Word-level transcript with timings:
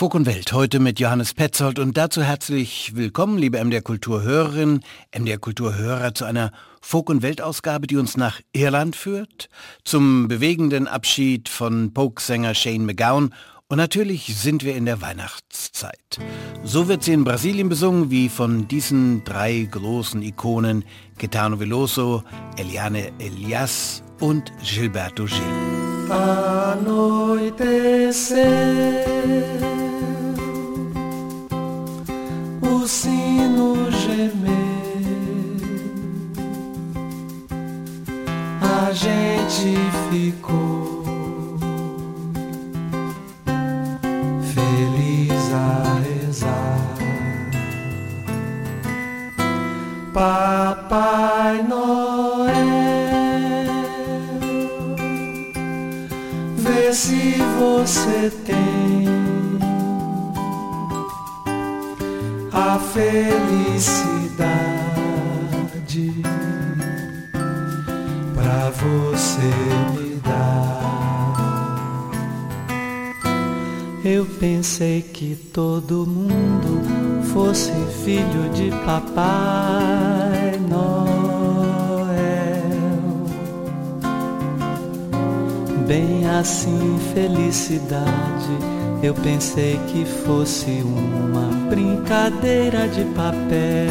Fug 0.00 0.14
und 0.14 0.24
Welt 0.24 0.54
heute 0.54 0.80
mit 0.80 0.98
Johannes 0.98 1.34
Petzold 1.34 1.78
und 1.78 1.94
dazu 1.98 2.22
herzlich 2.22 2.96
willkommen, 2.96 3.36
liebe 3.36 3.62
MDR 3.62 3.82
Kulturhörerinnen, 3.82 4.82
MDR 5.14 5.36
Kulturhörer 5.36 6.14
zu 6.14 6.24
einer 6.24 6.52
Fug 6.80 7.10
und 7.10 7.20
Welt 7.20 7.42
Ausgabe, 7.42 7.86
die 7.86 7.98
uns 7.98 8.16
nach 8.16 8.40
Irland 8.54 8.96
führt, 8.96 9.50
zum 9.84 10.26
bewegenden 10.26 10.88
Abschied 10.88 11.50
von 11.50 11.92
Polksänger 11.92 12.54
Shane 12.54 12.86
McGowan 12.86 13.34
und 13.68 13.76
natürlich 13.76 14.34
sind 14.38 14.64
wir 14.64 14.74
in 14.74 14.86
der 14.86 15.02
Weihnachtszeit. 15.02 16.18
So 16.64 16.88
wird 16.88 17.04
sie 17.04 17.12
in 17.12 17.24
Brasilien 17.24 17.68
besungen 17.68 18.10
wie 18.10 18.30
von 18.30 18.68
diesen 18.68 19.22
drei 19.24 19.68
großen 19.70 20.22
Ikonen 20.22 20.82
Caetano 21.18 21.60
Veloso, 21.60 22.24
Eliane 22.56 23.12
Elias 23.18 24.02
und 24.18 24.50
Gilberto 24.64 25.26
Gil. 25.26 25.42
Anoitecer 26.08 27.00
o 32.82 32.88
sino 32.88 33.90
gemer, 33.90 34.80
a 38.62 38.90
gente 38.92 39.76
ficou 40.08 41.04
feliz 44.54 45.52
a 45.52 46.00
rezar. 46.08 46.96
Papai 50.14 51.62
Noel, 51.68 52.54
vê 56.56 56.94
se 56.94 57.36
você 57.58 58.30
tem 58.46 59.19
a 62.60 62.78
felicidade 62.78 64.50
pra 68.34 68.70
você 68.70 69.50
me 69.94 70.16
dar. 70.16 70.50
Eu 74.04 74.26
pensei 74.38 75.00
que 75.00 75.34
todo 75.54 76.06
mundo 76.06 76.82
fosse 77.32 77.72
filho 78.04 78.50
de 78.52 78.70
Papai 78.84 80.60
Noel. 80.68 81.00
Bem 85.86 86.28
assim, 86.28 86.98
felicidade 87.14 88.79
eu 89.02 89.14
pensei 89.14 89.80
que 89.88 90.04
fosse 90.04 90.82
uma 90.82 91.70
brincadeira 91.70 92.86
de 92.88 93.04
papel. 93.14 93.90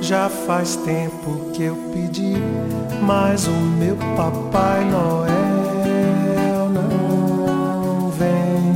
Já 0.00 0.28
faz 0.28 0.76
tempo 0.76 1.50
que 1.52 1.64
eu 1.64 1.76
pedi, 1.92 2.34
mas 3.02 3.46
o 3.46 3.52
meu 3.52 3.96
Papai 4.16 4.84
Noel 4.90 6.68
não 6.70 8.10
vem. 8.10 8.72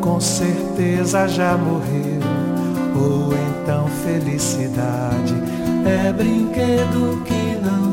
Com 0.00 0.20
certeza 0.20 1.28
já 1.28 1.56
morreu, 1.56 2.20
ou 2.96 3.32
então 3.34 3.86
felicidade 4.04 5.34
é 5.86 6.12
brinquedo 6.12 7.22
que 7.24 7.56
não 7.64 7.87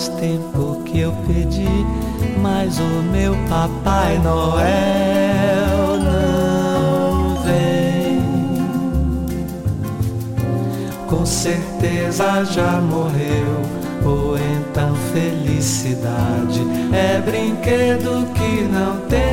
faz 0.00 0.08
tempo 0.08 0.82
que 0.86 1.00
eu 1.00 1.12
pedi, 1.26 1.68
mas 2.40 2.78
o 2.78 3.02
meu 3.12 3.36
Papai 3.50 4.18
Noel 4.18 5.98
não 6.02 7.36
vem. 7.42 8.22
Com 11.06 11.26
certeza 11.26 12.44
já 12.44 12.80
morreu, 12.80 13.60
ou 14.02 14.38
então 14.38 14.94
felicidade 15.12 16.62
é 16.94 17.20
brinquedo 17.20 18.26
que 18.32 18.62
não 18.62 18.96
tem. 19.06 19.29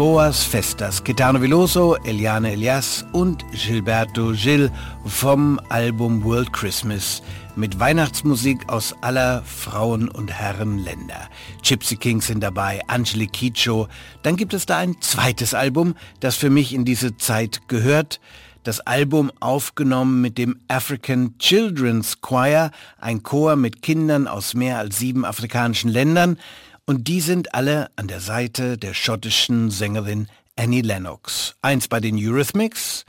Boas 0.00 0.42
Festas, 0.42 1.04
Caetano 1.04 1.42
Veloso, 1.42 1.94
Eliane 2.04 2.52
Elias 2.52 3.04
und 3.12 3.44
Gilberto 3.52 4.32
Gil 4.32 4.72
vom 5.04 5.60
Album 5.68 6.24
World 6.24 6.54
Christmas 6.54 7.22
mit 7.54 7.78
Weihnachtsmusik 7.78 8.66
aus 8.70 8.94
aller 9.02 9.42
Frauen- 9.42 10.08
und 10.08 10.32
Herrenländer. 10.32 11.28
Gypsy 11.62 11.96
Kings 11.96 12.28
sind 12.28 12.40
dabei, 12.40 12.80
Angelique 12.86 13.52
Kidjo. 13.52 13.88
Dann 14.22 14.36
gibt 14.36 14.54
es 14.54 14.64
da 14.64 14.78
ein 14.78 14.96
zweites 15.02 15.52
Album, 15.52 15.94
das 16.20 16.34
für 16.34 16.48
mich 16.48 16.72
in 16.72 16.86
diese 16.86 17.18
Zeit 17.18 17.68
gehört. 17.68 18.20
Das 18.62 18.80
Album 18.80 19.30
aufgenommen 19.40 20.22
mit 20.22 20.38
dem 20.38 20.60
African 20.68 21.36
Children's 21.38 22.22
Choir, 22.22 22.70
ein 22.98 23.22
Chor 23.22 23.56
mit 23.56 23.82
Kindern 23.82 24.26
aus 24.26 24.54
mehr 24.54 24.78
als 24.78 24.98
sieben 24.98 25.26
afrikanischen 25.26 25.90
Ländern. 25.90 26.38
Und 26.90 27.06
die 27.06 27.20
sind 27.20 27.54
alle 27.54 27.88
an 27.94 28.08
der 28.08 28.18
Seite 28.18 28.76
der 28.76 28.94
schottischen 28.94 29.70
Sängerin 29.70 30.26
Annie 30.56 30.82
Lennox. 30.82 31.54
Eins 31.62 31.86
bei 31.86 32.00
den 32.00 32.16
Eurythmics. 32.16 33.04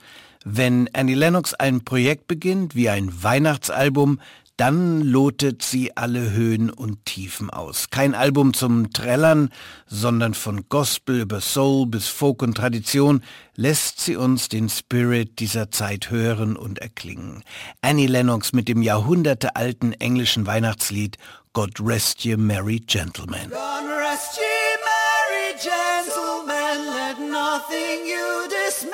Wenn 0.45 0.87
Annie 0.93 1.15
Lennox 1.15 1.55
ein 1.55 1.83
Projekt 1.83 2.27
beginnt, 2.27 2.75
wie 2.75 2.89
ein 2.89 3.23
Weihnachtsalbum, 3.23 4.19
dann 4.55 5.01
lotet 5.01 5.63
sie 5.63 5.97
alle 5.97 6.29
Höhen 6.29 6.69
und 6.69 7.03
Tiefen 7.05 7.49
aus. 7.49 7.89
Kein 7.89 8.13
Album 8.13 8.53
zum 8.53 8.93
Trällern, 8.93 9.49
sondern 9.87 10.35
von 10.35 10.69
Gospel 10.69 11.21
über 11.21 11.41
Soul 11.41 11.87
bis 11.87 12.07
Folk 12.07 12.43
und 12.43 12.57
Tradition 12.57 13.23
lässt 13.55 13.99
sie 14.01 14.15
uns 14.15 14.49
den 14.49 14.69
Spirit 14.69 15.39
dieser 15.39 15.71
Zeit 15.71 16.11
hören 16.11 16.55
und 16.55 16.77
erklingen. 16.77 17.43
Annie 17.81 18.05
Lennox 18.05 18.53
mit 18.53 18.67
dem 18.67 18.83
jahrhundertealten 18.83 19.93
englischen 19.93 20.45
Weihnachtslied 20.45 21.17
God 21.53 21.81
Rest 21.81 22.23
Ye 22.23 22.37
Merry 22.37 22.79
Gentlemen. 22.79 23.49
God 23.49 23.83
rest 23.99 24.39
ye 24.39 24.77
merry 24.87 25.53
gentlemen, 25.59 26.87
let 26.95 27.19
nothing 27.19 28.05
you 28.05 28.47
dismay. 28.47 28.93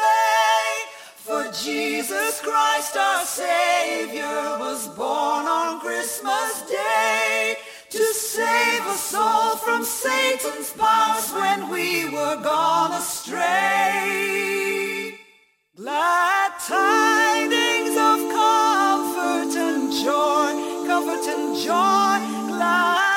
For 1.18 1.52
Jesus 1.52 2.42
Christ 2.42 2.98
our 2.98 3.26
Savior 3.26 4.58
was 4.58 4.88
born 4.88 5.46
on 5.46 5.80
Christmas 5.82 6.64
Day 6.68 7.58
to 7.92 8.04
save 8.14 8.82
us 8.88 9.14
all 9.14 9.58
from 9.58 9.84
Satan's 9.84 10.72
powers 10.72 11.32
when 11.34 11.70
we 11.70 12.10
were 12.10 12.42
gone 12.42 12.94
astray. 12.94 13.38
Glad 15.76 16.54
tidings 16.60 17.96
of 17.98 18.18
and 18.32 18.67
joy, 20.04 20.86
comfort 20.86 21.26
and 21.28 21.56
joy, 21.56 22.20
glad 22.48 23.17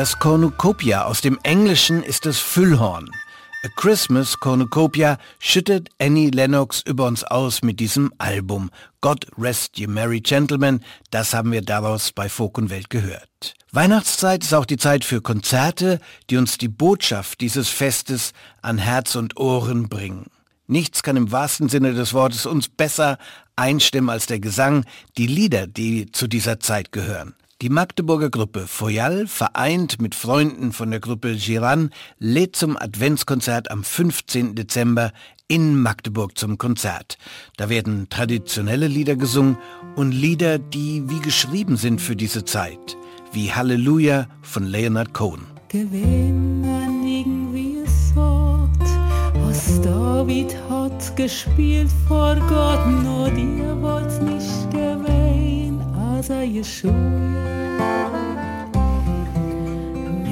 Das 0.00 0.18
Cornucopia 0.18 1.04
aus 1.04 1.20
dem 1.20 1.38
Englischen 1.42 2.02
ist 2.02 2.24
das 2.24 2.38
Füllhorn. 2.38 3.10
A 3.62 3.68
Christmas 3.76 4.40
Cornucopia 4.40 5.18
schüttet 5.38 5.90
Annie 5.98 6.30
Lennox 6.30 6.80
über 6.86 7.06
uns 7.06 7.22
aus 7.22 7.60
mit 7.60 7.80
diesem 7.80 8.10
Album. 8.16 8.70
God 9.02 9.26
Rest 9.36 9.78
Ye 9.78 9.86
Merry 9.86 10.20
Gentlemen, 10.20 10.82
das 11.10 11.34
haben 11.34 11.52
wir 11.52 11.60
daraus 11.60 12.12
bei 12.12 12.30
Folk 12.30 12.56
und 12.56 12.70
Welt 12.70 12.88
gehört. 12.88 13.52
Weihnachtszeit 13.72 14.42
ist 14.42 14.54
auch 14.54 14.64
die 14.64 14.78
Zeit 14.78 15.04
für 15.04 15.20
Konzerte, 15.20 16.00
die 16.30 16.38
uns 16.38 16.56
die 16.56 16.68
Botschaft 16.68 17.42
dieses 17.42 17.68
Festes 17.68 18.32
an 18.62 18.78
Herz 18.78 19.16
und 19.16 19.36
Ohren 19.36 19.90
bringen. 19.90 20.28
Nichts 20.66 21.02
kann 21.02 21.18
im 21.18 21.30
wahrsten 21.30 21.68
Sinne 21.68 21.92
des 21.92 22.14
Wortes 22.14 22.46
uns 22.46 22.70
besser 22.70 23.18
einstimmen 23.54 24.08
als 24.08 24.24
der 24.24 24.40
Gesang, 24.40 24.86
die 25.18 25.26
Lieder, 25.26 25.66
die 25.66 26.10
zu 26.10 26.26
dieser 26.26 26.58
Zeit 26.58 26.90
gehören. 26.90 27.34
Die 27.62 27.68
Magdeburger 27.68 28.30
Gruppe 28.30 28.66
Foyal, 28.66 29.26
vereint 29.26 30.00
mit 30.00 30.14
Freunden 30.14 30.72
von 30.72 30.90
der 30.90 30.98
Gruppe 30.98 31.34
Giran, 31.36 31.90
lädt 32.18 32.56
zum 32.56 32.78
Adventskonzert 32.78 33.70
am 33.70 33.84
15. 33.84 34.54
Dezember 34.54 35.12
in 35.46 35.78
Magdeburg 35.78 36.38
zum 36.38 36.56
Konzert. 36.56 37.18
Da 37.58 37.68
werden 37.68 38.06
traditionelle 38.08 38.86
Lieder 38.86 39.14
gesungen 39.14 39.58
und 39.94 40.12
Lieder, 40.12 40.58
die 40.58 41.02
wie 41.10 41.20
geschrieben 41.20 41.76
sind 41.76 42.00
für 42.00 42.16
diese 42.16 42.46
Zeit, 42.46 42.96
wie 43.32 43.52
Halleluja 43.52 44.26
von 44.40 44.64
Leonard 44.64 45.12
Cohen. 45.12 45.44
Gewinnen 45.68 47.04
irgendwie 47.06 47.80
es 47.84 48.16
Wort, 48.16 48.70
was 49.34 49.82
David 49.82 50.56
hat 50.70 51.14
gespielt 51.14 51.90
vor 52.08 52.36
Gott, 52.36 52.86
nur 53.02 53.28
dir 53.30 53.76
wollt's 53.82 54.18
nicht 54.18 54.70
gewähn, 54.70 55.78
als 55.94 56.30
er 56.30 56.44
Jeschua. 56.44 57.39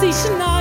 sie 0.00 0.12
schneidet 0.12 0.59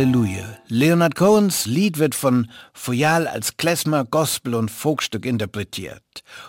Halleluja. 0.00 0.56
Leonard 0.68 1.14
Cohens 1.14 1.66
Lied 1.66 1.98
wird 1.98 2.14
von 2.14 2.50
Foyal 2.72 3.26
als 3.26 3.58
Klezmer, 3.58 4.06
Gospel 4.06 4.54
und 4.54 4.70
Folkstück 4.70 5.26
interpretiert 5.26 6.02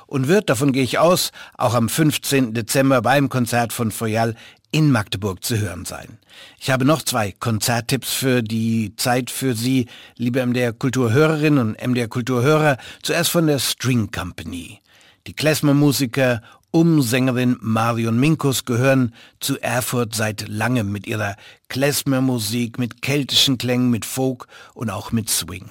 und 0.08 0.30
wird, 0.30 0.50
davon 0.50 0.72
gehe 0.72 0.84
ich 0.84 1.00
aus, 1.00 1.32
auch 1.58 1.74
am 1.74 1.90
15. 1.90 2.54
Dezember 2.54 3.02
beim 3.02 3.28
Konzert 3.28 3.74
von 3.74 3.92
Foyal 3.92 4.36
in 4.72 4.90
Magdeburg 4.90 5.44
zu 5.44 5.58
hören 5.58 5.84
sein. 5.84 6.18
Ich 6.62 6.72
habe 6.72 6.86
noch 6.86 7.02
zwei 7.02 7.34
Konzerttipps 7.34 8.14
für 8.14 8.42
die 8.42 8.96
Zeit 8.96 9.30
für 9.30 9.54
Sie, 9.54 9.88
liebe 10.16 10.46
MDR 10.46 10.72
Kulturhörerinnen 10.72 11.60
und 11.60 11.86
MDR 11.86 12.08
Kulturhörer. 12.08 12.78
Zuerst 13.04 13.32
von 13.32 13.48
der 13.48 13.60
String 13.60 14.12
Company. 14.12 14.80
Die 15.28 15.34
Klezmer-Musiker 15.34 16.42
um 16.72 17.02
Sängerin 17.02 17.58
Marion 17.60 18.20
Minkus 18.20 18.66
gehören 18.66 19.14
zu 19.40 19.60
Erfurt 19.62 20.16
seit 20.16 20.48
langem 20.48 20.92
mit 20.92 21.06
ihrer 21.06 21.36
Klezmer-Musik, 21.68 22.80
mit 22.80 23.02
keltischen 23.02 23.58
Klängen, 23.58 23.90
mit 23.90 24.06
Folk 24.06 24.48
und 24.74 24.90
auch 24.90 25.12
mit 25.12 25.30
Swing. 25.30 25.70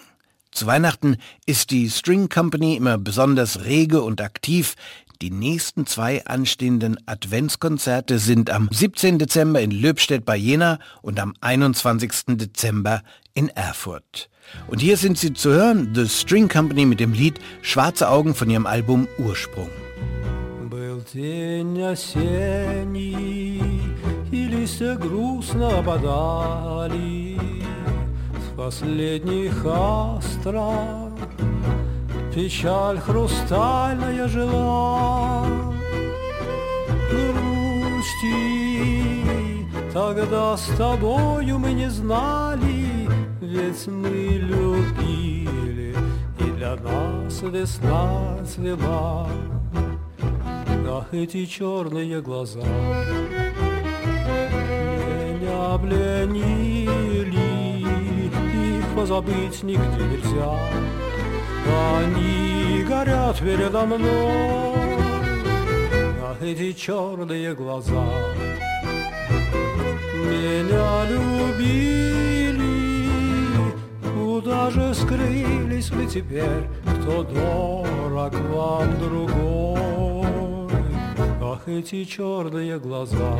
Zu 0.52 0.66
Weihnachten 0.66 1.16
ist 1.46 1.70
die 1.70 1.88
String 1.88 2.28
Company 2.28 2.76
immer 2.76 2.98
besonders 2.98 3.64
rege 3.64 4.02
und 4.02 4.20
aktiv. 4.20 4.74
Die 5.22 5.30
nächsten 5.30 5.86
zwei 5.86 6.24
anstehenden 6.26 6.96
Adventskonzerte 7.06 8.18
sind 8.18 8.50
am 8.50 8.68
17. 8.70 9.18
Dezember 9.18 9.60
in 9.60 9.70
Löbstedt 9.70 10.24
bei 10.24 10.36
Jena 10.36 10.78
und 11.02 11.20
am 11.20 11.34
21. 11.40 12.36
Dezember 12.38 13.02
in 13.34 13.48
Erfurt. 13.50 14.28
Und 14.66 14.80
hier 14.80 14.96
sind 14.96 15.18
sie 15.18 15.32
zu 15.32 15.50
hören, 15.50 15.92
The 15.94 16.08
String 16.08 16.48
Company 16.48 16.84
mit 16.84 17.00
dem 17.00 17.12
Lied 17.12 17.38
Schwarze 17.62 18.08
Augen 18.08 18.34
von 18.34 18.50
ihrem 18.50 18.66
Album 18.66 19.06
Ursprung. 19.18 19.70
День 21.12 21.82
осенний, 21.82 23.60
и 24.30 24.44
листья 24.46 24.94
грустно 24.94 25.80
опадали 25.80 27.36
С 28.38 28.56
последних 28.56 29.66
астров 29.66 31.10
печаль 32.32 33.00
хрустальная 33.00 34.28
жила 34.28 35.48
Грусти. 37.10 38.44
Тогда 39.92 40.56
с 40.56 40.66
тобою 40.76 41.58
мы 41.58 41.72
не 41.72 41.90
знали 41.90 43.08
Ведь 43.40 43.84
мы 43.88 44.38
любили, 44.38 45.96
и 46.38 46.44
для 46.52 46.76
нас 46.76 47.42
весна 47.42 48.38
цвела 48.46 49.28
Ах, 50.92 51.06
эти 51.12 51.46
черные 51.46 52.20
глаза. 52.20 52.58
Меня 54.98 55.78
пленили 55.78 57.38
Их 58.78 58.86
позабыть 58.96 59.62
нигде 59.62 60.02
нельзя. 60.10 60.58
Они 61.96 62.82
горят 62.82 63.38
передо 63.38 63.86
мной 63.86 64.74
Ах, 66.24 66.42
эти 66.42 66.72
черные 66.72 67.54
глаза. 67.54 68.04
Меня 70.24 71.04
любили 71.08 72.00
Куда 74.12 74.70
же 74.70 74.92
скрылись 74.92 75.90
вы 75.90 76.06
теперь? 76.06 76.66
Кто 76.84 77.22
дорог 77.22 78.34
вам 78.34 78.98
другой 78.98 80.09
Ах, 81.60 81.68
эти 81.68 82.04
черные 82.04 82.78
глаза 82.78 83.38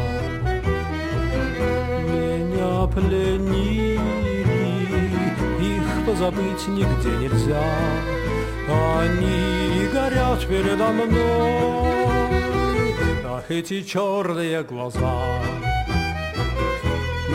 Меня 2.06 2.86
пленили, 2.86 4.00
их 5.60 6.06
позабыть 6.06 6.68
нигде 6.68 7.10
нельзя. 7.18 7.62
Они 8.68 9.88
горят 9.92 10.46
передо 10.46 10.88
мной, 10.88 12.94
ах, 13.24 13.50
эти 13.50 13.82
черные 13.82 14.62
глаза. 14.64 15.40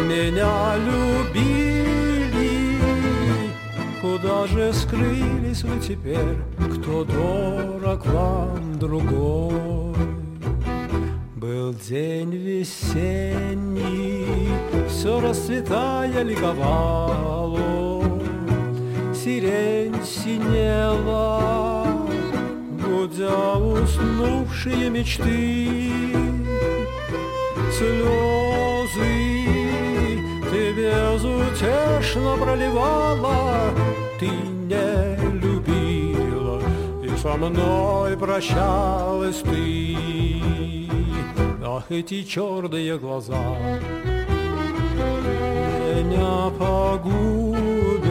Меня 0.08 0.75
любили, 0.86 2.80
куда 4.01 4.46
же 4.48 4.74
скрылись 4.74 5.63
вы 5.63 5.80
теперь, 5.80 6.38
кто 6.80 7.06
дорог 7.06 8.06
вам 8.06 8.77
другой? 8.77 9.85
Был 11.65 11.74
день 11.89 12.29
весенний, 12.31 14.27
все 14.88 15.19
расцветая 15.19 16.22
ликовало, 16.22 18.03
Сирень 19.15 19.95
синела, 20.03 21.88
гудя 22.86 23.55
уснувшие 23.57 24.91
мечты. 24.91 25.89
Слезы 27.75 29.15
ты 30.51 30.72
безутешно 30.72 32.38
проливала, 32.38 33.74
Ты 34.19 34.27
не 34.27 35.17
любила, 35.39 36.62
и 37.03 37.10
со 37.17 37.36
мной 37.36 38.15
прощалась 38.15 39.38
ты. 39.38 40.75
Ах, 41.63 41.86
эти 41.89 42.24
черные 42.24 42.98
глаза 42.98 43.56
меня 46.15 46.50
погубят, 46.60 48.06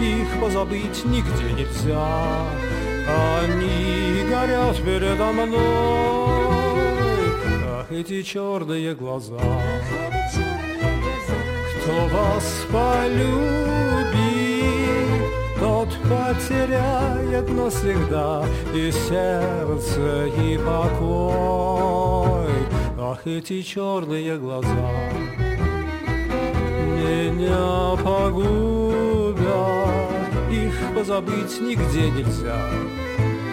их 0.00 0.40
позабыть 0.40 1.04
нигде 1.04 1.52
нельзя. 1.56 2.44
Они 3.08 4.24
горят 4.28 4.76
передо 4.84 5.32
мной, 5.32 5.58
ах, 7.66 7.90
эти 7.90 8.22
черные 8.22 8.94
глаза. 8.94 9.40
Кто 11.82 12.06
вас 12.08 12.66
полюбит, 12.70 14.19
потеряет 16.10 17.48
навсегда 17.50 18.44
и 18.74 18.90
сердце, 18.90 20.26
и 20.26 20.58
покой. 20.58 22.50
Ах, 22.98 23.26
эти 23.26 23.62
черные 23.62 24.36
глаза 24.36 24.90
меня 27.50 27.96
погубят, 28.02 29.48
их 30.50 30.74
позабыть 30.94 31.60
нигде 31.60 32.10
нельзя. 32.10 32.60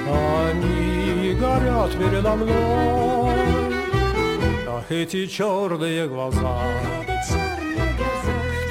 Они 0.09 1.33
горят 1.39 1.91
передо 1.97 2.35
мной, 2.35 3.35
ах, 4.67 4.89
эти 4.89 5.25
черные 5.27 6.07
глаза. 6.07 6.57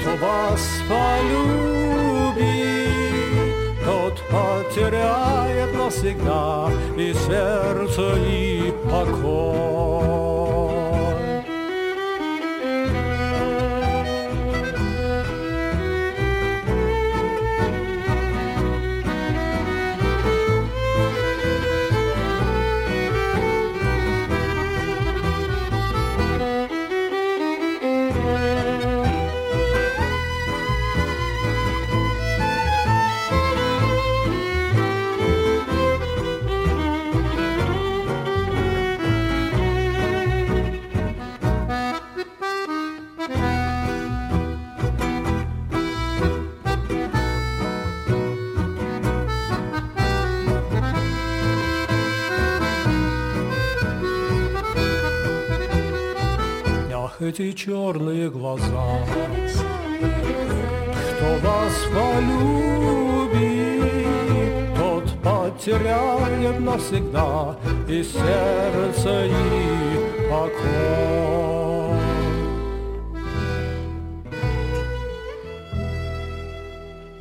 Кто 0.01 0.15
вас 0.25 0.61
полюбит, 0.89 1.86
потеряет 4.29 5.73
навсегда 5.73 6.69
и 6.97 7.13
сердце, 7.13 8.15
и 8.17 8.73
покой. 8.89 10.26
эти 57.36 57.52
черные 57.52 58.30
глаза, 58.30 58.98
кто 61.16 61.26
вас 61.42 61.72
полюбит, 61.94 63.42
тот 64.76 65.04
потеряет 65.22 66.60
навсегда 66.60 67.56
и 67.88 68.02
сердце, 68.02 69.26
и 69.26 70.28
покой. 70.28 70.92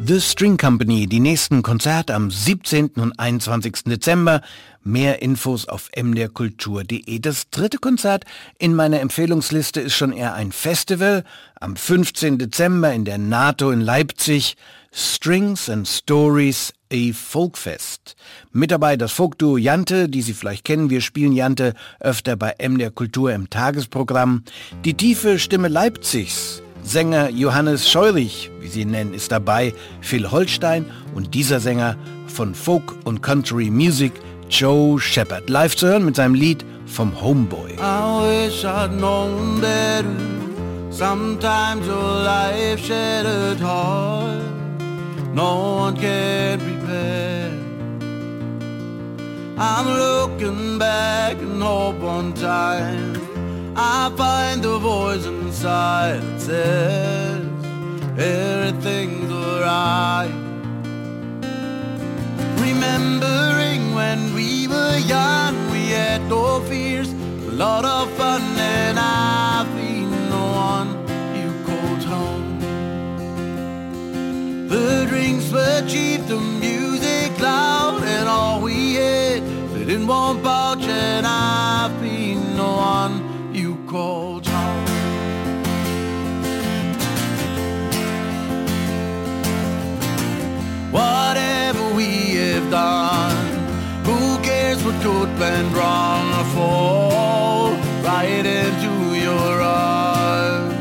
The 0.03 0.19
String 0.19 0.57
Company, 0.57 1.07
die 1.07 1.19
nächsten 1.19 1.61
Konzerte 1.61 2.15
am 2.15 2.31
17. 2.31 2.99
und 2.99 3.19
21. 3.19 3.83
Dezember. 3.85 4.41
Mehr 4.86 5.20
Infos 5.20 5.66
auf 5.66 5.90
mderkultur.de. 6.00 7.18
Das 7.18 7.50
dritte 7.50 7.78
Konzert 7.78 8.24
in 8.56 8.72
meiner 8.72 9.00
Empfehlungsliste 9.00 9.80
ist 9.80 9.94
schon 9.94 10.12
eher 10.12 10.34
ein 10.34 10.52
Festival. 10.52 11.24
Am 11.58 11.74
15. 11.74 12.38
Dezember 12.38 12.92
in 12.92 13.04
der 13.04 13.18
NATO 13.18 13.72
in 13.72 13.80
Leipzig. 13.80 14.56
Strings 14.92 15.68
and 15.68 15.88
Stories, 15.88 16.72
a 16.92 17.12
Folkfest. 17.12 18.14
Mit 18.52 18.70
dabei 18.70 18.96
das 18.96 19.10
Folkduo 19.10 19.56
Jante, 19.56 20.08
die 20.08 20.22
Sie 20.22 20.34
vielleicht 20.34 20.64
kennen. 20.64 20.88
Wir 20.88 21.00
spielen 21.00 21.32
Jante 21.32 21.74
öfter 21.98 22.36
bei 22.36 22.54
MDR 22.56 22.92
Kultur 22.92 23.32
im 23.32 23.50
Tagesprogramm. 23.50 24.44
Die 24.84 24.94
tiefe 24.94 25.40
Stimme 25.40 25.66
Leipzigs. 25.66 26.62
Sänger 26.84 27.30
Johannes 27.30 27.90
Scheurig, 27.90 28.52
wie 28.60 28.68
sie 28.68 28.82
ihn 28.82 28.92
nennen, 28.92 29.12
ist 29.12 29.32
dabei, 29.32 29.74
Phil 30.00 30.30
Holstein 30.30 30.86
und 31.16 31.34
dieser 31.34 31.58
Sänger 31.58 31.96
von 32.28 32.54
Folk 32.54 32.94
und 33.04 33.22
Country 33.22 33.70
Music, 33.70 34.12
Joe 34.48 34.98
Shepard. 34.98 35.48
Live 35.48 35.76
zu 35.76 35.86
hören 35.86 36.04
mit 36.04 36.16
seinem 36.16 36.34
Lied 36.34 36.64
vom 36.86 37.12
Homeboy. 37.20 37.76
I 37.78 38.46
wish 38.46 38.64
I'd 38.64 38.92
known 38.92 39.60
better. 39.60 40.16
Sometimes 40.90 41.86
your 41.86 42.22
life 42.24 42.80
shattered 42.80 43.60
heart. 43.60 44.42
No 45.34 45.84
one 45.84 45.94
can 45.96 46.58
prepare. 46.58 47.50
I'm 49.58 49.86
looking 49.86 50.78
back 50.78 51.36
and 51.40 51.62
hope 51.62 52.34
time 52.34 53.14
I 53.74 54.10
find 54.16 54.62
the 54.62 54.78
voice 54.78 55.26
inside 55.26 56.22
that 56.22 56.40
says 56.40 57.46
everything's 58.18 59.30
alright. 59.30 60.45
Remembering 62.66 63.94
when 63.94 64.34
we 64.34 64.66
were 64.66 64.98
young, 64.98 65.54
we 65.70 65.90
had 65.90 66.20
no 66.28 66.60
fears, 66.62 67.12
a 67.12 67.52
lot 67.52 67.84
of 67.84 68.10
fun, 68.16 68.42
and 68.58 68.98
I've 68.98 69.72
been 69.76 70.10
the 70.34 70.46
one 70.68 70.88
you 71.38 71.50
called 71.64 72.02
home. 72.02 72.58
The 74.68 75.06
drinks 75.08 75.48
were 75.52 75.86
cheap, 75.86 76.26
the 76.26 76.40
music 76.40 77.38
loud, 77.38 78.02
and 78.02 78.28
all 78.28 78.60
we 78.60 78.94
had 78.94 79.44
fit 79.72 79.88
in 79.88 80.08
one 80.08 80.42
pouch, 80.42 80.82
and 80.82 81.24
I've 81.24 81.94
been 82.00 82.56
the 82.56 82.64
one 82.64 83.54
you 83.54 83.76
called 83.86 84.44
home. 84.44 84.84
Whatever 90.90 91.55
we 92.56 92.62
have 92.62 92.70
done, 92.70 94.04
who 94.04 94.42
cares 94.42 94.82
what 94.82 94.94
could 95.02 95.38
went 95.38 95.74
wrong 95.76 96.26
or 96.40 96.44
fall 96.56 97.70
right 98.02 98.46
into 98.46 99.14
your 99.14 99.60
arms? 99.60 100.74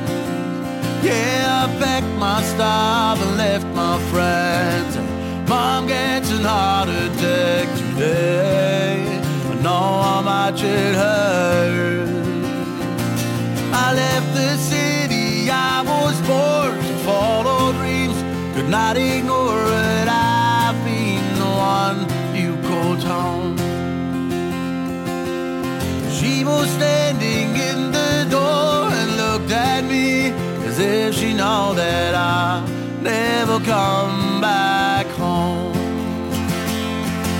Yeah, 1.03 1.63
I 1.63 1.79
packed 1.79 2.17
my 2.17 2.41
stuff 2.43 3.21
and 3.21 3.37
left 3.37 3.67
my 3.75 3.99
friends. 4.11 4.95
Mom 5.49 5.87
gets 5.87 6.31
an 6.31 6.43
heart 6.43 6.87
attack 6.87 7.67
today. 7.77 9.03
I 9.51 9.55
know 9.61 10.01
how 10.07 10.21
much 10.21 10.63
it 10.63 10.95
hurts. 10.95 12.11
I 13.73 13.93
left 13.93 14.33
the 14.33 14.55
city 14.57 15.49
I 15.49 15.81
was 15.81 16.15
born 16.21 16.77
to 16.87 16.95
follow 17.03 17.73
dreams. 17.73 18.17
Could 18.55 18.69
not 18.69 18.95
ignore 18.95 19.44
standing 26.63 27.49
in 27.69 27.91
the 27.91 28.27
door 28.29 28.89
and 28.99 29.17
looked 29.17 29.51
at 29.51 29.83
me 29.83 30.31
as 30.67 30.79
if 30.79 31.15
she 31.15 31.33
know 31.33 31.73
that 31.73 32.15
I 32.15 32.65
never 33.01 33.59
come 33.59 34.41
back 34.41 35.07
home. 35.07 35.73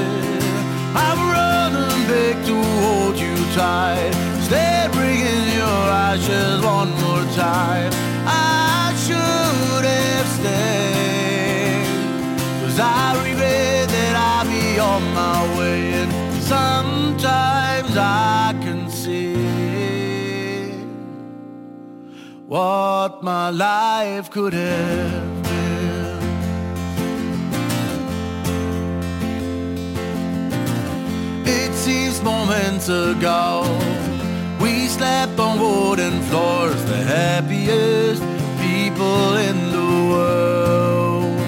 I'm 1.05 1.21
running 1.37 2.03
back 2.13 2.37
to 2.47 2.57
hold 2.81 3.17
you 3.17 3.35
tight. 3.55 4.13
Stay 4.43 4.89
bringing 4.93 5.45
your 5.61 5.83
ashes 6.07 6.61
one 6.65 6.91
more 7.03 7.25
time. 7.35 7.96
Sometimes 17.19 17.97
I 17.97 18.55
can 18.61 18.91
see 18.91 19.35
what 22.47 23.23
my 23.23 23.51
life 23.51 24.31
could 24.31 24.53
have 24.53 25.43
been. 25.43 26.19
It 31.47 31.73
seems 31.75 32.23
moments 32.23 32.89
ago 32.89 33.65
we 34.61 34.87
slept 34.87 35.39
on 35.39 35.59
wooden 35.59 36.21
floors, 36.23 36.85
the 36.85 37.03
happiest 37.03 38.23
people 38.61 39.37
in 39.37 39.57
the 39.71 40.11
world. 40.13 41.41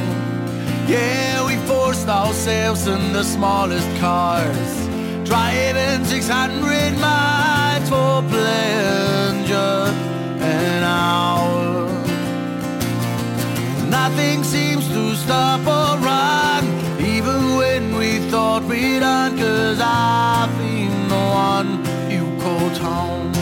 Yeah, 0.89 1.47
we 1.47 1.57
forced 1.67 2.09
ourselves 2.09 2.87
in 2.87 3.13
the 3.13 3.23
smallest 3.23 3.89
cars, 4.01 4.88
driving 5.29 6.05
600 6.07 6.99
miles 6.99 7.89
for 7.91 8.23
pleasure 8.31 9.85
an 10.41 10.83
hour. 10.83 11.87
Nothing 13.91 14.43
seems 14.43 14.89
to 14.89 15.15
stop 15.17 15.61
or 15.61 16.01
run, 16.03 16.65
even 16.99 17.57
when 17.57 17.95
we 17.99 18.21
thought 18.31 18.63
we'd 18.65 19.01
done, 19.01 19.37
cause 19.37 19.81
I've 19.83 20.57
been 20.57 21.09
the 21.09 21.25
one 21.49 21.71
you 22.11 22.25
called 22.41 22.79
home. 22.79 23.33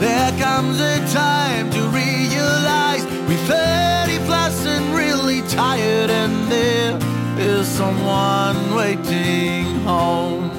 There 0.00 0.32
comes 0.38 0.80
a 0.80 0.96
time 1.12 1.70
to 1.70 1.82
realize 1.88 3.04
we're 3.28 3.46
30 3.46 4.24
plus 4.24 4.64
and 4.64 4.94
really 4.94 5.42
tired, 5.42 6.08
and 6.08 6.50
there 6.50 7.11
is 7.38 7.66
someone 7.66 8.74
waiting 8.74 9.64
home. 9.84 10.50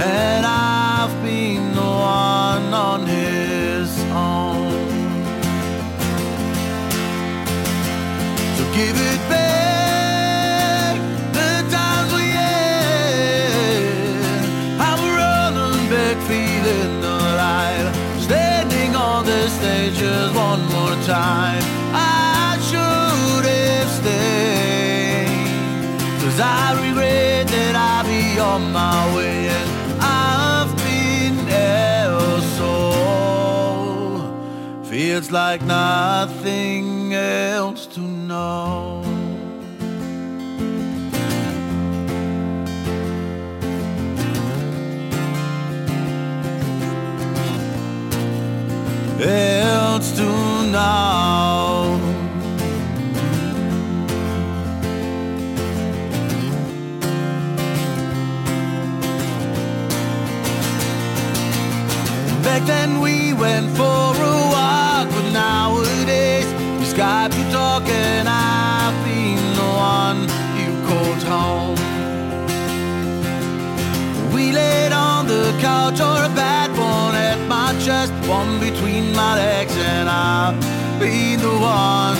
And 0.00 0.46
I've 0.46 1.14
been 1.22 1.74
the 1.74 1.80
one 1.80 2.72
on 2.72 3.06
his 3.06 3.90
own. 4.12 4.72
So 8.56 8.64
give 8.74 8.96
it 9.12 9.20
back 9.28 10.96
the 11.32 11.52
times 11.76 12.12
we 12.14 12.26
had. 12.40 13.82
I'm 14.86 15.00
running 15.18 15.88
back, 15.90 16.16
feeling. 16.28 16.98
Standing 18.22 18.94
on 18.94 19.24
the 19.24 19.48
stage 19.48 19.94
just 19.94 20.34
one 20.34 20.62
more 20.68 20.96
time. 21.06 21.67
Cause 26.38 26.46
I 26.46 26.86
regret 26.86 27.48
that 27.48 27.74
I'll 27.74 28.04
be 28.04 28.38
on 28.38 28.70
my 28.72 29.16
way. 29.16 29.48
And 29.48 29.70
I've 30.00 30.72
been 30.76 31.34
there 31.46 32.40
so 32.58 32.72
feels 34.84 35.32
like 35.32 35.62
nothing 35.62 37.12
else 37.12 37.86
to 37.86 38.00
know. 38.00 39.02
Else 49.20 50.12
to 50.12 50.22
know. 50.70 51.47
Went 63.38 63.70
for 63.76 64.10
a 64.30 64.36
walk, 64.54 65.08
but 65.08 65.30
nowadays 65.32 66.46
we 66.78 66.84
Skype 66.84 67.30
to 67.30 67.52
talk, 67.52 67.88
and 67.88 68.28
I've 68.28 68.96
been 69.04 69.42
the 69.60 69.70
one 69.94 70.20
you 70.58 70.70
called 70.88 71.22
home. 71.22 71.78
We 74.34 74.50
laid 74.52 74.92
on 74.92 75.26
the 75.28 75.56
couch 75.60 76.00
or 76.00 76.18
a 76.30 76.32
bad 76.34 76.70
one 76.76 77.14
at 77.14 77.38
my 77.48 77.78
chest, 77.84 78.12
one 78.28 78.58
between 78.58 79.14
my 79.14 79.36
legs, 79.36 79.76
and 79.76 80.08
I've 80.08 80.58
been 80.98 81.38
the 81.40 81.56
one 81.58 82.17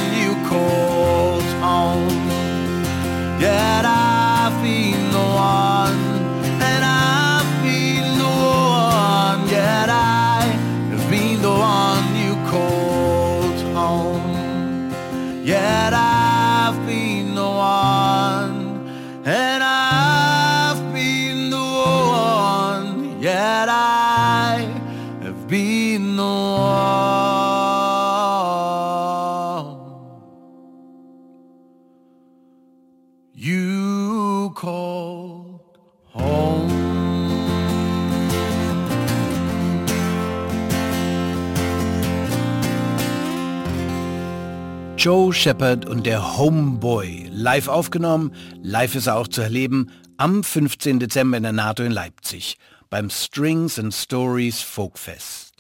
Joe 45.09 45.33
Shepard 45.33 45.87
und 45.87 46.05
der 46.05 46.37
Homeboy. 46.37 47.31
Live 47.33 47.69
aufgenommen, 47.69 48.31
live 48.63 48.95
ist 48.95 49.07
er 49.07 49.17
auch 49.17 49.27
zu 49.27 49.41
erleben, 49.41 49.91
am 50.19 50.45
15. 50.45 51.01
Dezember 51.01 51.39
in 51.39 51.45
der 51.45 51.53
NATO 51.53 51.83
in 51.83 51.93
Leipzig 51.93 52.59
beim 52.91 53.09
Strings 53.09 53.79
and 53.79 53.95
Stories 53.95 54.61
Folkfest. 54.61 55.55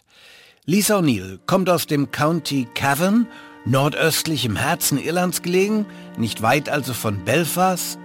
Lisa 0.66 0.98
O'Neill 0.98 1.38
kommt 1.46 1.70
aus 1.70 1.86
dem 1.86 2.10
County 2.10 2.68
Cavan, 2.74 3.26
nordöstlich 3.64 4.44
im 4.44 4.56
Herzen 4.56 4.98
Irlands 4.98 5.40
gelegen, 5.40 5.86
nicht 6.18 6.42
weit 6.42 6.68
also 6.68 6.92
von 6.92 7.24
Belfast. 7.24 7.98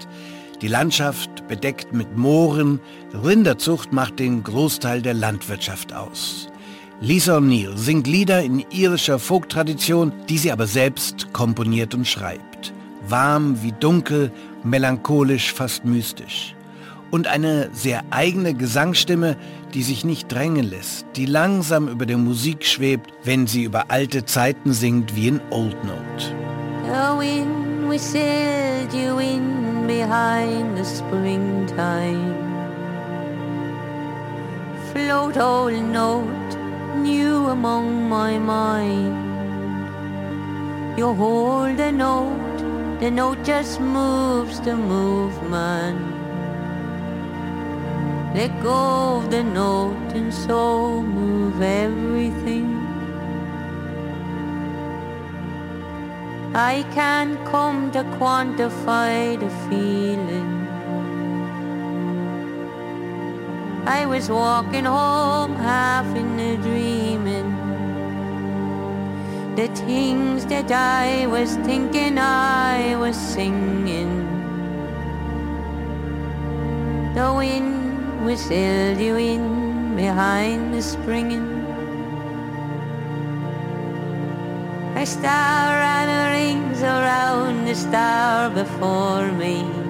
Die 0.61 0.69
Landschaft 0.69 1.45
bedeckt 1.49 1.91
mit 1.91 2.15
Mooren, 2.15 2.79
Rinderzucht 3.21 3.91
macht 3.91 4.17
den 4.17 4.43
Großteil 4.43 5.01
der 5.01 5.13
Landwirtschaft 5.13 5.91
aus. 5.91 6.47
Lisa 7.03 7.35
O'Neill 7.35 7.75
singt 7.75 8.07
Lieder 8.07 8.41
in 8.41 8.63
irischer 8.71 9.19
Folktradition, 9.19 10.13
die 10.29 10.37
sie 10.37 10.53
aber 10.53 10.67
selbst 10.67 11.33
komponiert 11.33 11.93
und 11.93 12.07
schreibt. 12.07 12.71
Warm 13.09 13.61
wie 13.61 13.73
dunkel, 13.73 14.31
melancholisch, 14.63 15.51
fast 15.51 15.83
mystisch. 15.83 16.55
Und 17.11 17.27
eine 17.27 17.69
sehr 17.73 18.05
eigene 18.09 18.53
Gesangsstimme, 18.53 19.35
die 19.73 19.83
sich 19.83 20.05
nicht 20.05 20.31
drängen 20.31 20.63
lässt, 20.63 21.05
die 21.17 21.25
langsam 21.25 21.89
über 21.89 22.05
der 22.05 22.17
Musik 22.17 22.65
schwebt, 22.65 23.11
wenn 23.25 23.47
sie 23.47 23.63
über 23.63 23.91
alte 23.91 24.23
Zeiten 24.23 24.71
singt 24.71 25.13
wie 25.13 25.27
in 25.27 25.41
Old 25.49 25.75
Note. 25.83 26.33
Oh, 26.89 27.19
we 27.19 27.99
sailed 27.99 28.93
you 28.93 29.19
in 29.19 29.87
behind 29.87 30.77
the 30.77 30.85
springtime. 30.85 32.33
Float 34.93 35.37
old 35.37 35.73
note, 35.91 36.62
new 36.95 37.47
among 37.47 38.09
my 38.09 38.37
mind. 38.37 39.15
You 40.97 41.13
hold 41.13 41.77
the 41.77 41.91
note, 41.91 42.99
the 42.99 43.09
note 43.09 43.43
just 43.43 43.79
moves 43.79 44.59
the 44.61 44.75
movement. 44.75 45.99
Let 48.35 48.51
go 48.63 49.17
of 49.17 49.29
the 49.29 49.43
note 49.43 50.13
and 50.15 50.33
so 50.33 51.01
move 51.01 51.61
everything. 51.61 52.73
I 56.55 56.83
can't 56.93 57.43
come 57.45 57.91
to 57.91 58.03
quantify 58.17 59.39
the 59.39 59.49
feeling. 59.67 60.62
I 63.85 64.05
was 64.05 64.29
walking 64.29 64.85
home 64.85 65.55
half 65.57 66.05
in 66.15 66.39
a 66.39 66.55
dreaming. 66.55 67.51
The 69.57 69.67
things 69.67 70.45
that 70.45 70.71
I 70.71 71.27
was 71.27 71.57
thinking 71.57 72.17
I 72.17 72.95
was 72.95 73.17
singing. 73.17 74.23
The 77.13 77.33
wind 77.33 78.25
whistled 78.25 78.99
you 78.99 79.17
in 79.17 79.97
behind 79.97 80.73
the 80.73 80.81
springing. 80.81 81.65
A 84.95 85.05
star 85.05 85.75
ran 85.75 86.07
rings 86.31 86.81
around 86.81 87.65
the 87.65 87.75
star 87.75 88.49
before 88.49 89.29
me 89.33 89.82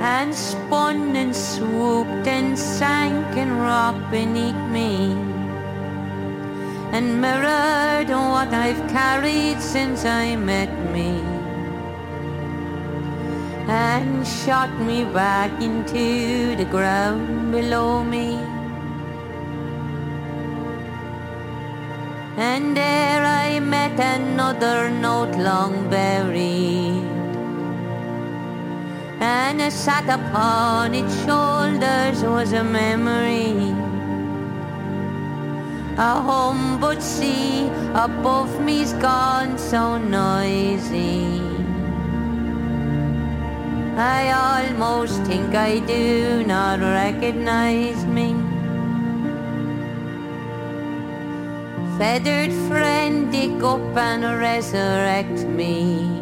and 0.00 0.34
spun 0.34 1.16
and 1.16 1.34
swooped 1.34 2.26
and 2.26 2.58
sank 2.58 3.36
and 3.36 3.60
rocked 3.60 4.10
beneath 4.10 4.62
me 4.70 5.12
and 6.92 7.20
mirrored 7.20 8.08
what 8.08 8.52
I've 8.54 8.80
carried 8.88 9.60
since 9.60 10.04
I 10.04 10.36
met 10.36 10.70
me 10.92 11.20
and 13.68 14.26
shot 14.26 14.70
me 14.80 15.04
back 15.04 15.50
into 15.60 16.56
the 16.56 16.64
ground 16.64 17.52
below 17.52 18.02
me. 18.02 18.38
And 22.38 22.74
there 22.74 23.24
I 23.24 23.60
met 23.60 23.98
another 24.00 24.88
note 24.88 25.36
long 25.36 25.90
buried. 25.90 27.17
And 29.20 29.60
I 29.60 29.68
sat 29.68 30.08
upon 30.08 30.94
its 30.94 31.14
shoulders 31.24 32.22
was 32.22 32.52
a 32.52 32.62
memory. 32.62 33.74
A 35.98 36.22
home 36.22 36.78
but 36.80 37.02
sea 37.02 37.66
above 37.94 38.60
me's 38.60 38.92
gone 38.92 39.58
so 39.58 39.98
noisy. 39.98 41.40
I 43.98 44.30
almost 44.30 45.20
think 45.24 45.56
I 45.56 45.80
do 45.80 46.44
not 46.46 46.78
recognize 46.78 48.06
me. 48.06 48.36
Feathered 51.98 52.52
friend, 52.68 53.32
dig 53.32 53.60
up 53.60 53.96
and 53.96 54.22
resurrect 54.38 55.44
me. 55.48 56.17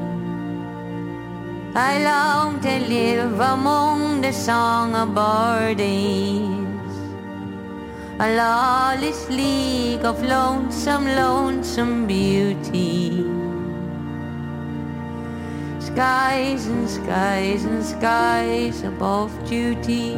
I 1.78 2.02
long 2.02 2.58
to 2.60 2.78
live 2.88 3.38
among 3.38 4.22
the 4.22 4.32
song 4.32 4.94
of 4.94 5.14
birdies. 5.14 6.96
A 8.18 8.34
lawless 8.34 9.28
league 9.28 10.02
of 10.02 10.22
lonesome, 10.22 11.04
lonesome 11.04 12.06
beauty. 12.06 13.26
Skies 15.78 16.64
and 16.66 16.88
skies 16.88 17.66
and 17.66 17.84
skies 17.84 18.82
above 18.82 19.30
duty. 19.46 20.14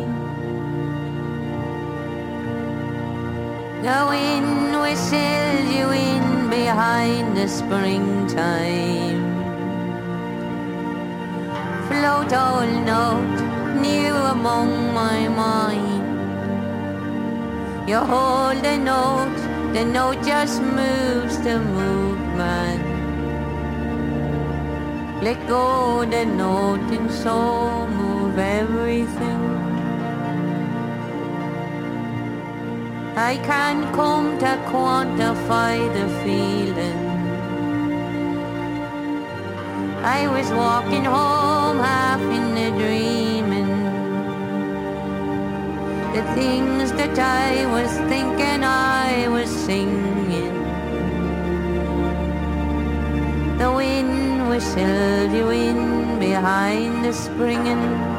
The 3.83 4.07
wind 4.09 4.81
whistles 4.81 5.75
you 5.75 5.91
in 5.91 6.51
behind 6.51 7.37
the 7.37 7.49
springtime. 7.49 9.28
Float 11.89 12.33
all 12.35 12.67
note 12.67 13.39
new 13.81 14.13
among 14.13 14.93
my 14.93 15.27
mind. 15.27 16.05
You 17.89 17.97
hold 17.97 18.63
the 18.63 18.77
note, 18.77 19.39
the 19.73 19.85
note 19.87 20.23
just 20.23 20.61
moves 20.61 21.39
the 21.39 21.59
movement. 21.59 22.83
Let 25.23 25.39
go 25.49 26.05
the 26.05 26.27
note 26.27 26.91
and 26.99 27.11
so 27.11 27.87
move 27.87 28.39
everything. 28.39 29.43
I 33.17 33.37
can't 33.39 33.93
come 33.95 34.39
to 34.39 34.53
quantify 34.71 35.75
the 35.97 36.07
feeling. 36.23 37.08
I 40.03 40.29
was 40.29 40.51
walking 40.53 41.05
home 41.05 41.79
half 41.79 42.21
in 42.21 42.57
a 42.57 42.71
dreaming. 42.79 43.69
The 46.15 46.23
things 46.35 46.93
that 46.93 47.19
I 47.19 47.67
was 47.67 47.91
thinking 48.09 48.65
I 48.65 49.29
was 49.29 49.51
singing. 49.51 50.55
The 53.59 53.73
wind 53.73 54.49
whistled 54.49 55.33
you 55.33 55.51
in 55.51 56.19
behind 56.21 57.05
the 57.05 57.13
springing. 57.13 58.19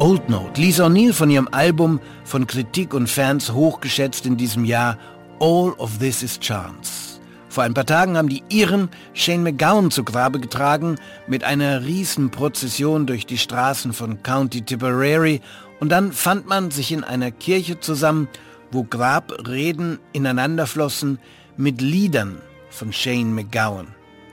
Old 0.00 0.28
Note, 0.28 0.58
Lisa 0.58 0.86
O'Neill 0.86 1.12
von 1.12 1.30
ihrem 1.30 1.48
Album, 1.52 2.00
von 2.24 2.48
Kritik 2.48 2.94
und 2.94 3.08
Fans 3.08 3.52
hochgeschätzt 3.52 4.26
in 4.26 4.36
diesem 4.36 4.64
Jahr 4.64 4.98
All 5.38 5.74
of 5.78 5.98
This 5.98 6.24
is 6.24 6.40
Chance. 6.40 7.11
Vor 7.52 7.64
ein 7.64 7.74
paar 7.74 7.84
Tagen 7.84 8.16
haben 8.16 8.30
die 8.30 8.42
Iren 8.48 8.88
Shane 9.12 9.42
McGowan 9.42 9.90
zu 9.90 10.04
Grabe 10.04 10.40
getragen 10.40 10.96
mit 11.26 11.44
einer 11.44 11.84
Riesenprozession 11.84 13.04
durch 13.04 13.26
die 13.26 13.36
Straßen 13.36 13.92
von 13.92 14.22
County 14.22 14.62
Tipperary 14.62 15.42
und 15.78 15.90
dann 15.90 16.12
fand 16.12 16.46
man 16.46 16.70
sich 16.70 16.92
in 16.92 17.04
einer 17.04 17.30
Kirche 17.30 17.78
zusammen, 17.78 18.28
wo 18.70 18.84
Grabreden 18.84 19.98
ineinanderflossen 20.14 21.18
mit 21.58 21.82
Liedern 21.82 22.40
von 22.70 22.90
Shane 22.90 23.34
McGowan. 23.34 23.88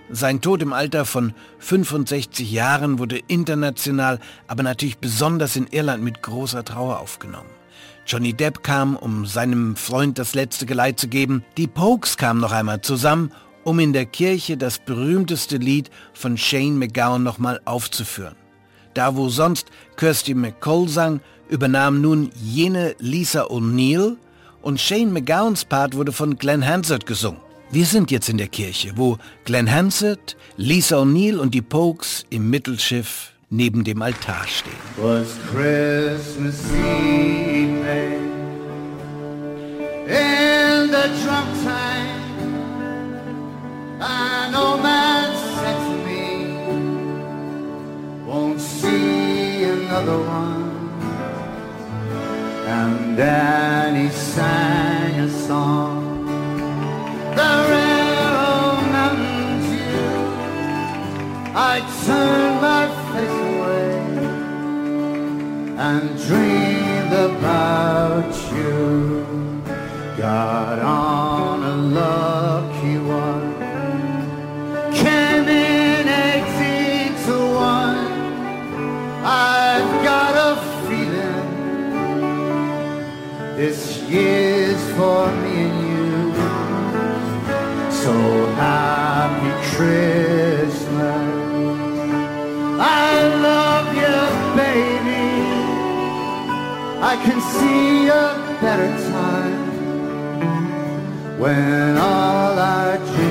Sein 0.09 0.39
Tod 0.39 0.61
im 0.61 0.71
Alter 0.71 1.03
von 1.03 1.33
65 1.59 2.49
Jahren 2.49 2.99
wurde 2.99 3.19
international, 3.27 4.21
aber 4.47 4.63
natürlich 4.63 4.97
besonders 4.97 5.57
in 5.57 5.67
Irland 5.67 6.05
mit 6.05 6.23
großer 6.23 6.63
Trauer 6.63 6.99
aufgenommen. 6.99 7.58
Johnny 8.09 8.33
Depp 8.33 8.63
kam, 8.63 8.95
um 8.95 9.27
seinem 9.27 9.75
Freund 9.75 10.17
das 10.17 10.33
letzte 10.33 10.65
Geleit 10.65 10.99
zu 10.99 11.07
geben. 11.07 11.43
Die 11.57 11.67
Pokes 11.67 12.17
kamen 12.17 12.39
noch 12.39 12.51
einmal 12.51 12.81
zusammen, 12.81 13.31
um 13.63 13.77
in 13.77 13.93
der 13.93 14.07
Kirche 14.07 14.57
das 14.57 14.79
berühmteste 14.79 15.57
Lied 15.57 15.91
von 16.13 16.35
Shane 16.35 16.79
McGowan 16.79 17.21
nochmal 17.21 17.61
aufzuführen. 17.65 18.35
Da 18.95 19.15
wo 19.15 19.29
sonst 19.29 19.67
Kirsty 19.95 20.33
McCall 20.33 20.87
sang, 20.87 21.21
übernahm 21.49 22.01
nun 22.01 22.31
jene 22.33 22.95
Lisa 22.97 23.43
O'Neill 23.43 24.17
und 24.63 24.81
Shane 24.81 25.13
McGowans 25.13 25.65
Part 25.65 25.95
wurde 25.95 26.11
von 26.11 26.35
Glenn 26.35 26.65
Hansard 26.65 27.05
gesungen. 27.05 27.39
Wir 27.69 27.85
sind 27.85 28.09
jetzt 28.09 28.27
in 28.27 28.39
der 28.39 28.47
Kirche, 28.47 28.93
wo 28.95 29.19
Glenn 29.45 29.71
Hansard, 29.71 30.35
Lisa 30.57 30.97
O'Neill 30.97 31.37
und 31.37 31.53
die 31.53 31.61
Pokes 31.61 32.25
im 32.31 32.49
Mittelschiff 32.49 33.33
neben 33.49 33.83
dem 33.83 34.01
Altar 34.01 34.45
stehen. 34.47 34.75
was 34.97 35.37
Christmas 35.51 36.63
Eve 36.71 38.19
in 40.07 40.91
the 40.91 41.05
drum 41.23 41.47
time 41.63 42.23
and 44.01 44.55
old 44.55 44.81
man 44.83 45.29
said 45.55 45.77
to 45.87 45.95
me 46.07 46.25
won't 48.27 48.61
see 48.61 49.63
another 49.63 50.17
one 50.17 50.69
and 52.67 53.17
then 53.17 53.95
he 53.95 54.09
sang 54.09 55.19
a 55.21 55.29
song 55.47 56.09
I 61.61 61.81
turned 62.05 62.61
my 62.61 62.87
face 63.11 63.39
away 63.51 63.91
and 65.87 66.03
dreamed 66.25 67.13
about 67.27 68.31
you. 68.53 68.71
Got 70.17 70.79
on 70.79 71.63
a 71.63 71.75
lucky 71.75 72.97
one, 72.99 73.49
came 74.93 75.47
in 75.49 76.07
eighteen 76.07 77.11
to 77.25 77.35
one. 77.53 78.07
I've 79.25 79.93
got 80.09 80.33
a 80.49 80.51
feeling 80.87 81.49
this 83.57 83.79
year's 84.03 84.81
for 84.95 85.27
me 85.41 85.55
and 85.67 85.77
you. 85.89 86.19
So 87.91 88.13
happy 88.55 89.51
Christmas. 89.75 90.18
I 92.91 93.11
love 93.47 93.87
you, 94.01 94.17
baby. 94.61 95.25
I 97.11 97.13
can 97.25 97.39
see 97.55 98.07
a 98.07 98.25
better 98.61 98.91
time 99.11 99.61
when 101.39 101.97
all 101.97 102.53
our 102.59 102.97
dreams 102.97 103.28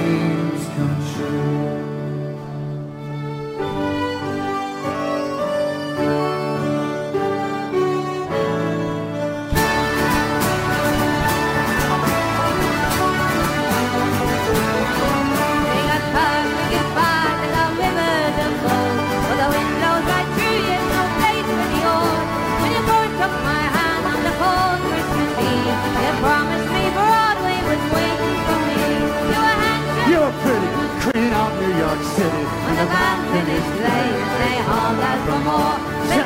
the 32.79 32.87
band 32.87 33.21
finished 33.35 33.73
playing, 33.83 34.27
they 34.39 34.57
hauled 34.63 35.03
out 35.03 35.21
for 35.27 35.39
more. 35.49 35.77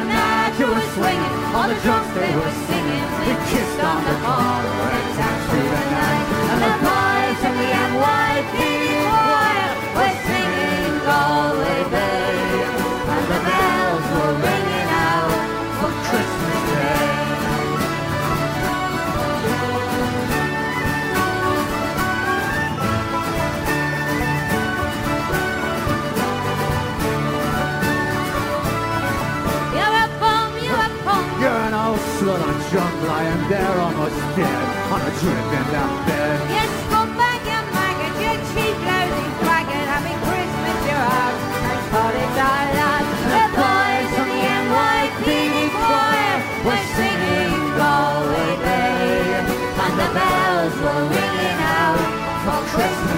Now 0.05 0.53
you 0.59 0.67
were 0.69 0.87
swinging, 0.93 1.35
all 1.57 1.69
the 1.69 1.79
drums 1.81 2.13
they 2.13 2.33
were 2.37 2.55
singing. 2.69 3.05
We 3.25 3.33
kissed 3.49 3.81
on 3.81 4.05
the 4.05 4.15
bar, 4.21 4.61
and 4.61 5.17
danced 5.17 5.49
through 5.49 5.69
the 5.73 5.91
night. 5.97 6.22
Junk 33.23 33.41
lying 33.41 33.49
there 33.49 33.81
almost 33.81 34.19
dead 34.37 34.65
on 34.93 35.01
a 35.01 35.11
dripping 35.21 35.69
down 35.73 36.07
bed. 36.07 36.39
You 36.51 36.65
scumbag, 36.83 37.41
you 37.51 37.61
maggot, 37.77 38.15
you 38.23 38.33
cheap, 38.51 38.77
lousy 38.89 39.29
faggot. 39.47 39.87
Happy 39.93 40.15
Christmas, 40.27 40.79
you're 40.89 41.09
out. 41.21 41.37
And 41.71 41.83
cottage 41.91 42.39
island. 42.59 43.07
The 43.33 43.45
boys 43.59 44.09
from 44.17 44.29
the 44.33 44.43
NYPD 44.63 45.57
choir 45.79 46.37
were 46.67 46.85
singing 46.97 47.55
Galway 47.79 48.53
Bay. 48.65 49.39
And 49.83 49.95
the 50.01 50.09
bells 50.17 50.75
were 50.85 51.05
ringing 51.15 51.61
out 51.63 52.01
for 52.45 52.61
Christmas 52.75 53.12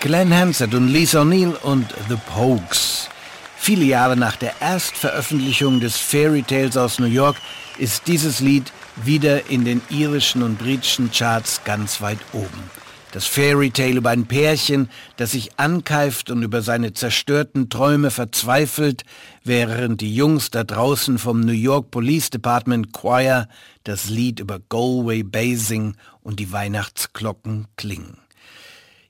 Glenn 0.00 0.32
Hansard 0.32 0.74
und 0.74 0.88
Lisa 0.88 1.22
O'Neill 1.22 1.56
und 1.62 1.92
The 2.08 2.14
Pogues. 2.32 3.08
Viele 3.56 3.84
Jahre 3.84 4.16
nach 4.16 4.36
der 4.36 4.52
Erstveröffentlichung 4.60 5.80
des 5.80 5.96
Fairy 5.96 6.44
Tales 6.44 6.76
aus 6.76 7.00
New 7.00 7.06
York 7.06 7.36
ist 7.78 8.06
dieses 8.06 8.38
Lied 8.38 8.72
wieder 8.94 9.50
in 9.50 9.64
den 9.64 9.82
irischen 9.90 10.44
und 10.44 10.56
britischen 10.56 11.10
Charts 11.10 11.62
ganz 11.64 12.00
weit 12.00 12.20
oben. 12.32 12.70
Das 13.10 13.26
Fairy 13.26 13.72
Tale 13.72 13.96
über 13.96 14.10
ein 14.10 14.26
Pärchen, 14.26 14.88
das 15.16 15.32
sich 15.32 15.58
ankeift 15.58 16.30
und 16.30 16.44
über 16.44 16.62
seine 16.62 16.92
zerstörten 16.92 17.68
Träume 17.68 18.12
verzweifelt, 18.12 19.02
während 19.42 20.00
die 20.00 20.14
Jungs 20.14 20.52
da 20.52 20.62
draußen 20.62 21.18
vom 21.18 21.40
New 21.40 21.50
York 21.50 21.90
Police 21.90 22.30
Department 22.30 22.92
Choir 22.92 23.48
das 23.82 24.08
Lied 24.08 24.38
über 24.38 24.60
Galway 24.68 25.24
Basing 25.24 25.96
und 26.22 26.38
die 26.38 26.52
Weihnachtsglocken 26.52 27.66
klingen. 27.76 28.27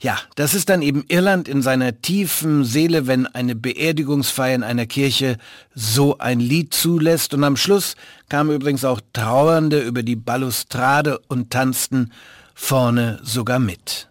Ja, 0.01 0.17
das 0.37 0.55
ist 0.55 0.69
dann 0.69 0.81
eben 0.81 1.05
Irland 1.09 1.49
in 1.49 1.61
seiner 1.61 2.01
tiefen 2.01 2.65
Seele, 2.65 3.09
wenn 3.09 3.27
eine 3.27 3.57
Beerdigungsfeier 3.57 4.55
in 4.55 4.63
einer 4.63 4.87
Kirche 4.87 5.39
so 5.75 6.19
ein 6.19 6.39
Lied 6.39 6.73
zulässt. 6.73 7.35
Und 7.35 7.43
am 7.43 7.57
Schluss 7.57 7.97
kamen 8.29 8.55
übrigens 8.55 8.85
auch 8.85 9.01
Trauernde 9.13 9.81
über 9.81 10.05
die 10.05 10.15
Balustrade 10.15 11.19
und 11.27 11.51
tanzten 11.51 12.13
vorne 12.55 13.19
sogar 13.25 13.59
mit. 13.59 14.09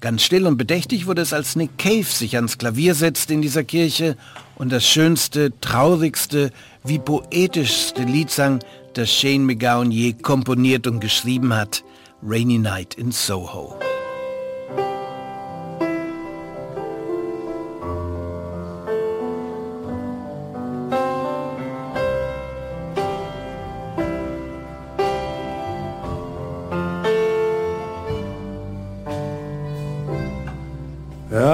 Ganz 0.00 0.22
still 0.22 0.46
und 0.46 0.56
bedächtig 0.56 1.06
wurde 1.06 1.22
es, 1.22 1.32
als 1.32 1.56
Nick 1.56 1.76
Cave 1.76 2.04
sich 2.04 2.36
ans 2.36 2.56
Klavier 2.56 2.94
setzte 2.94 3.34
in 3.34 3.42
dieser 3.42 3.64
Kirche 3.64 4.16
und 4.54 4.70
das 4.70 4.86
schönste, 4.86 5.52
traurigste, 5.60 6.52
wie 6.84 7.00
poetischste 7.00 8.04
Lied 8.04 8.30
sang, 8.30 8.60
das 8.94 9.12
Shane 9.12 9.44
McGowan 9.44 9.90
je 9.90 10.12
komponiert 10.14 10.86
und 10.86 11.00
geschrieben 11.00 11.52
hat, 11.52 11.82
Rainy 12.22 12.58
Night 12.58 12.94
in 12.94 13.12
Soho. 13.12 13.78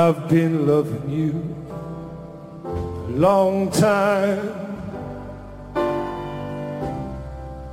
I've 0.07 0.28
been 0.28 0.68
loving 0.68 1.11
you 1.11 1.34
a 2.64 3.11
long 3.11 3.72
time. 3.72 4.54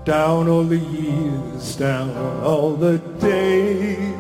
Down 0.03 0.47
all 0.49 0.63
the 0.63 0.79
years, 0.79 1.75
down 1.75 2.09
all 2.43 2.75
the 2.75 2.97
days. 2.97 4.15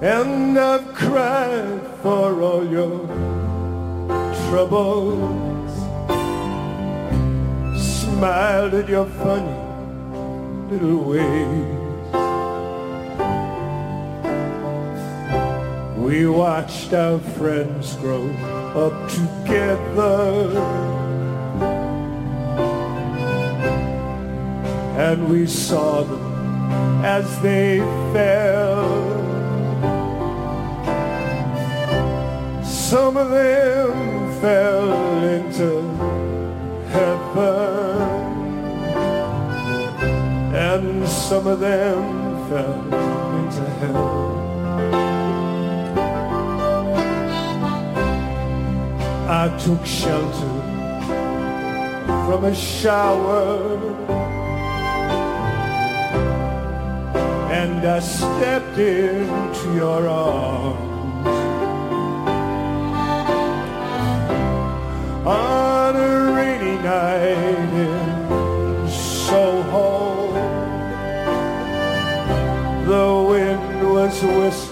And 0.00 0.56
I've 0.56 0.86
cried 0.94 1.80
for 2.00 2.40
all 2.42 2.64
your 2.64 3.00
troubles. 4.46 5.72
Smiled 7.76 8.74
at 8.74 8.88
your 8.88 9.06
funny 9.06 9.58
little 10.70 11.02
ways. 11.10 11.75
We 16.06 16.28
watched 16.28 16.92
our 16.92 17.18
friends 17.18 17.96
grow 17.96 18.30
up 18.84 19.10
together. 19.10 20.56
And 24.96 25.28
we 25.28 25.48
saw 25.48 26.04
them 26.04 27.04
as 27.04 27.26
they 27.40 27.80
fell. 28.12 28.86
Some 32.62 33.16
of 33.16 33.30
them 33.30 34.40
fell 34.40 35.24
into 35.24 35.82
heaven. 36.92 38.02
And 40.54 41.08
some 41.08 41.48
of 41.48 41.58
them 41.58 42.48
fell 42.48 42.80
into 43.40 43.64
hell. 43.80 44.15
I 49.28 49.48
took 49.58 49.84
shelter 49.84 50.62
from 52.06 52.44
a 52.44 52.54
shower 52.54 53.76
and 57.50 57.84
I 57.84 57.98
stepped 57.98 58.78
into 58.78 59.74
your 59.74 60.08
arms 60.08 61.26
on 65.26 65.96
a 65.96 66.32
rainy 66.32 66.76
night 66.84 67.72
in 67.82 68.88
Soho. 68.88 70.30
The 72.84 73.26
wind 73.28 73.92
was 73.92 74.22
whistling 74.22 74.65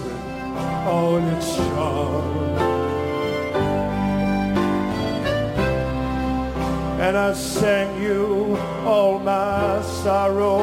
and 7.15 7.31
I 7.31 7.33
sang 7.33 8.01
you 8.01 8.57
all 8.85 9.19
my 9.19 9.81
sorrow. 10.03 10.59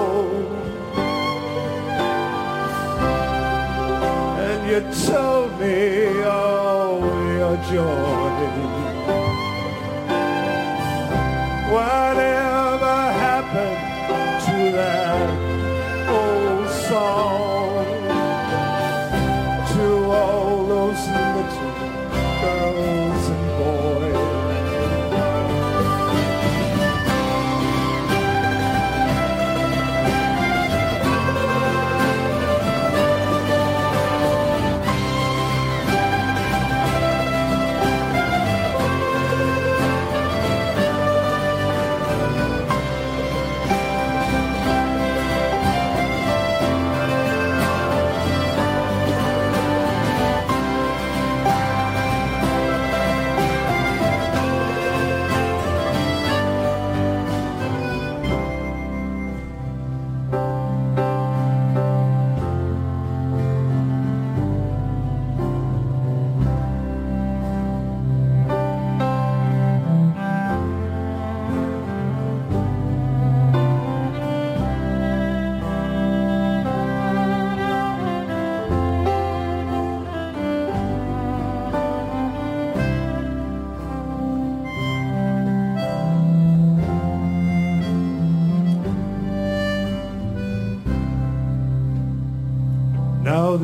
And 4.47 4.61
you 4.71 4.81
told 5.07 5.51
me 5.59 6.23
all 6.25 7.01
your 7.39 7.57
joy. 7.73 8.35
Whatever 11.73 12.97
happened 13.27 13.81
to 14.45 14.77
that 14.77 15.12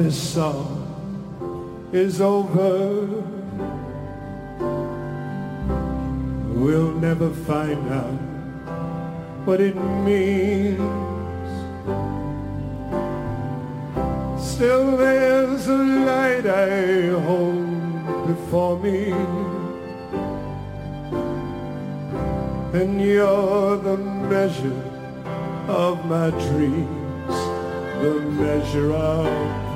this 0.08 0.32
song 0.32 1.90
is 1.92 2.18
over. 2.22 3.04
We'll 6.60 6.94
never 6.94 7.28
find 7.28 7.82
out 7.92 8.20
what 9.44 9.60
it 9.60 9.76
means. 9.76 10.78
Still 14.42 14.96
there's 14.96 15.66
a 15.68 15.76
light 15.76 16.46
I 16.46 17.10
hold 17.26 18.26
before 18.28 18.78
me. 18.78 19.12
And 22.80 22.98
you're 22.98 23.76
the 23.76 23.98
measure 24.32 24.82
of 25.68 26.02
my 26.06 26.30
dreams, 26.30 27.38
the 28.00 28.14
measure 28.42 28.94
of 28.94 29.67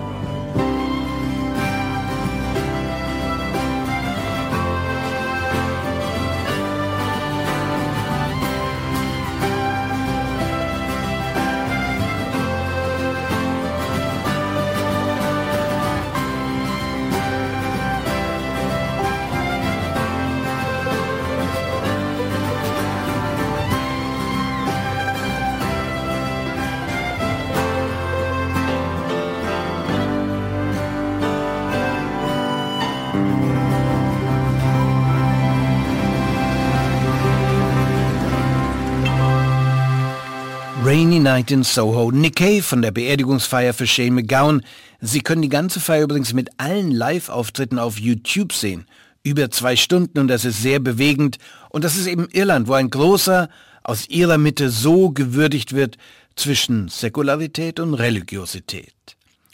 Rainy 40.92 41.20
Night 41.20 41.50
in 41.50 41.62
Soho. 41.62 42.10
Nick 42.10 42.36
Cave 42.36 42.62
von 42.62 42.82
der 42.82 42.90
Beerdigungsfeier 42.90 43.72
für 43.72 43.86
Shane 43.86 44.12
McGowan. 44.12 44.62
Sie 45.00 45.22
können 45.22 45.40
die 45.40 45.48
ganze 45.48 45.80
Feier 45.80 46.02
übrigens 46.02 46.34
mit 46.34 46.50
allen 46.58 46.90
Live-Auftritten 46.90 47.78
auf 47.78 47.98
YouTube 47.98 48.52
sehen. 48.52 48.84
Über 49.22 49.50
zwei 49.50 49.74
Stunden 49.74 50.18
und 50.18 50.28
das 50.28 50.44
ist 50.44 50.60
sehr 50.60 50.80
bewegend. 50.80 51.38
Und 51.70 51.82
das 51.82 51.96
ist 51.96 52.06
eben 52.08 52.28
Irland, 52.30 52.68
wo 52.68 52.74
ein 52.74 52.90
großer 52.90 53.48
aus 53.82 54.06
ihrer 54.10 54.36
Mitte 54.36 54.68
so 54.68 55.08
gewürdigt 55.08 55.72
wird 55.72 55.96
zwischen 56.36 56.88
Säkularität 56.88 57.80
und 57.80 57.94
Religiosität. 57.94 58.92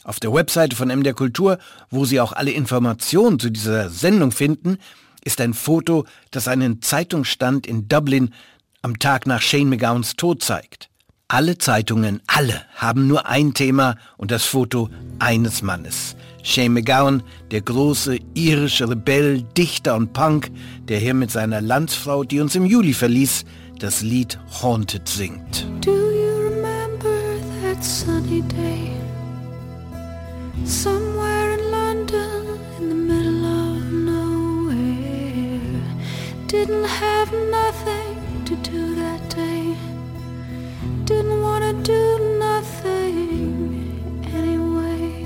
Auf 0.02 0.18
der 0.18 0.34
Webseite 0.34 0.74
von 0.74 0.88
MDR 0.88 1.14
Kultur, 1.14 1.58
wo 1.88 2.04
Sie 2.04 2.20
auch 2.20 2.32
alle 2.32 2.50
Informationen 2.50 3.38
zu 3.38 3.50
dieser 3.50 3.90
Sendung 3.90 4.32
finden, 4.32 4.78
ist 5.22 5.40
ein 5.40 5.54
Foto, 5.54 6.04
das 6.32 6.48
einen 6.48 6.82
Zeitungsstand 6.82 7.64
in 7.68 7.86
Dublin 7.86 8.34
am 8.82 8.98
Tag 8.98 9.28
nach 9.28 9.40
Shane 9.40 9.68
McGowans 9.68 10.16
Tod 10.16 10.42
zeigt. 10.42 10.87
Alle 11.30 11.58
Zeitungen, 11.58 12.22
alle, 12.26 12.62
haben 12.74 13.06
nur 13.06 13.26
ein 13.26 13.52
Thema 13.52 13.96
und 14.16 14.30
das 14.30 14.44
Foto 14.44 14.88
eines 15.18 15.60
Mannes. 15.60 16.16
Shane 16.42 16.72
McGowan, 16.72 17.22
der 17.50 17.60
große 17.60 18.16
irische 18.32 18.88
Rebell, 18.88 19.42
Dichter 19.42 19.94
und 19.96 20.14
Punk, 20.14 20.50
der 20.88 20.98
hier 20.98 21.12
mit 21.12 21.30
seiner 21.30 21.60
Landsfrau, 21.60 22.24
die 22.24 22.40
uns 22.40 22.54
im 22.54 22.64
Juli 22.64 22.94
verließ, 22.94 23.44
das 23.78 24.00
Lied 24.00 24.38
Haunted 24.62 25.06
singt. 25.06 25.66
Do 25.84 25.90
you 25.90 26.48
remember 26.48 27.36
that 27.62 27.84
sunny 27.84 28.40
day? 28.40 28.90
Somewhere 30.64 31.58
in 31.58 31.70
London, 31.70 32.58
in 32.80 32.88
the 32.88 32.94
middle 32.94 33.44
of 33.44 33.82
nowhere. 33.92 34.80
Didn't 36.46 36.86
have 36.86 37.30
nothing 37.50 38.07
Didn't 41.08 41.40
want 41.40 41.64
to 41.64 41.72
do 41.90 42.38
nothing 42.38 44.20
anyway. 44.34 45.24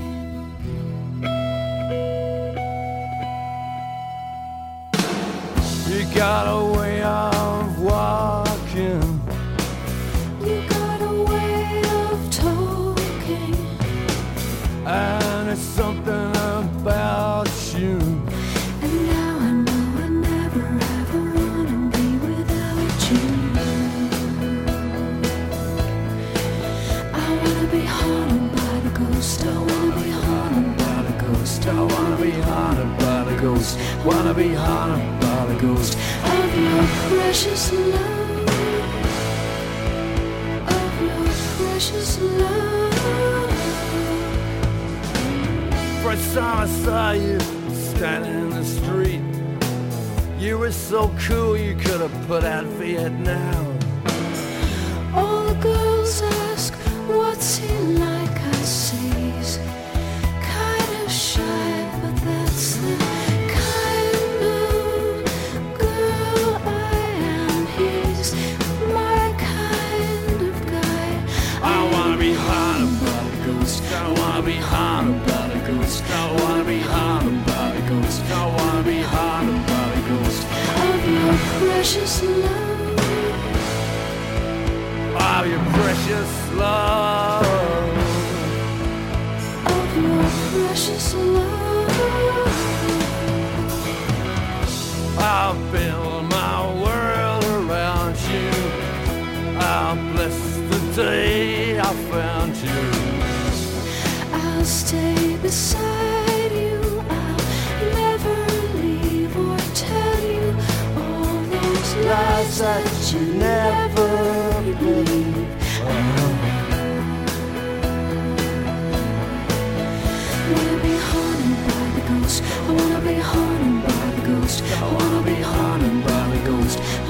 You 5.89 6.15
got 6.15 6.47
a 6.47 6.63
ghost. 33.63 33.79
Wanna 34.05 34.33
be 34.33 34.53
haunted 34.53 35.21
by 35.21 35.45
the 35.45 35.55
ghost. 35.61 35.97
of 36.23 36.59
your 36.59 36.83
precious 37.09 37.71
love. 37.71 38.47
Of 40.67 41.01
your 41.01 41.25
precious 41.57 42.21
love. 42.21 43.51
First 46.03 46.35
time 46.35 46.57
I 46.57 46.67
saw 46.67 47.11
you 47.11 47.39
standing 47.71 48.33
in 48.33 48.49
the 48.49 48.65
street, 48.65 49.21
you 50.37 50.57
were 50.57 50.71
so 50.71 51.13
cool 51.27 51.57
you 51.57 51.75
could 51.75 52.01
have 52.01 52.27
put 52.27 52.43
out 52.43 52.65
Vietnam. 52.65 53.79
All 55.15 55.43
the 55.45 55.55
girls 55.55 56.21
ask, 56.21 56.73
what's 57.07 57.57
he 57.57 57.77
like? 57.77 58.37
I 58.41 58.61
say 58.63 59.22
love. 86.63 87.02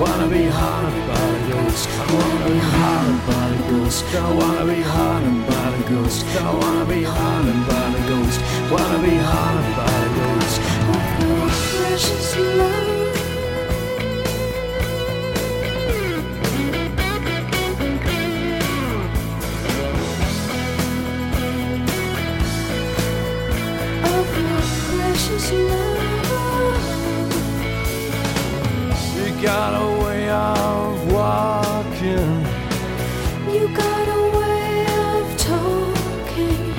Wanna 0.04 0.28
be 0.28 0.44
haunted 0.44 1.08
by 1.08 1.26
the 1.32 1.54
ghost. 1.54 1.88
I 1.88 2.14
wanna 2.14 2.50
be 2.52 2.60
haunted 2.60 3.20
by 3.26 3.46
the 3.52 3.60
ghost. 3.72 4.04
I 4.14 4.34
wanna 4.34 4.66
be 4.66 4.82
haunted 4.82 5.48
by 5.48 5.66
the 5.76 5.84
ghost. 5.90 6.26
I 6.42 6.54
wanna 6.54 6.86
be 6.86 7.04
haunted 7.04 7.68
by 7.70 7.86
the 7.96 8.02
ghost. 8.10 8.40
Wanna 8.70 9.00
be 9.02 9.16
haunted 9.16 9.70
by 9.78 9.94
the 10.04 10.10
ghost. 10.20 10.60
Your 11.22 11.48
precious 11.80 12.38
love. 12.38 12.93
Walking. 32.04 33.54
You 33.54 33.68
got 33.76 34.08
a 34.08 34.38
way 34.38 34.86
of 35.10 35.38
talking. 35.38 36.74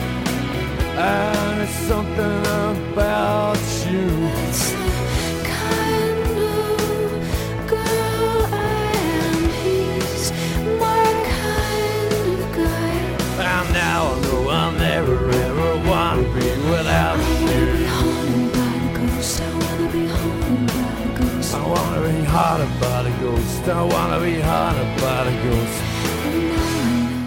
And 0.96 1.62
it's 1.62 1.72
something 1.72 2.38
about 2.40 2.73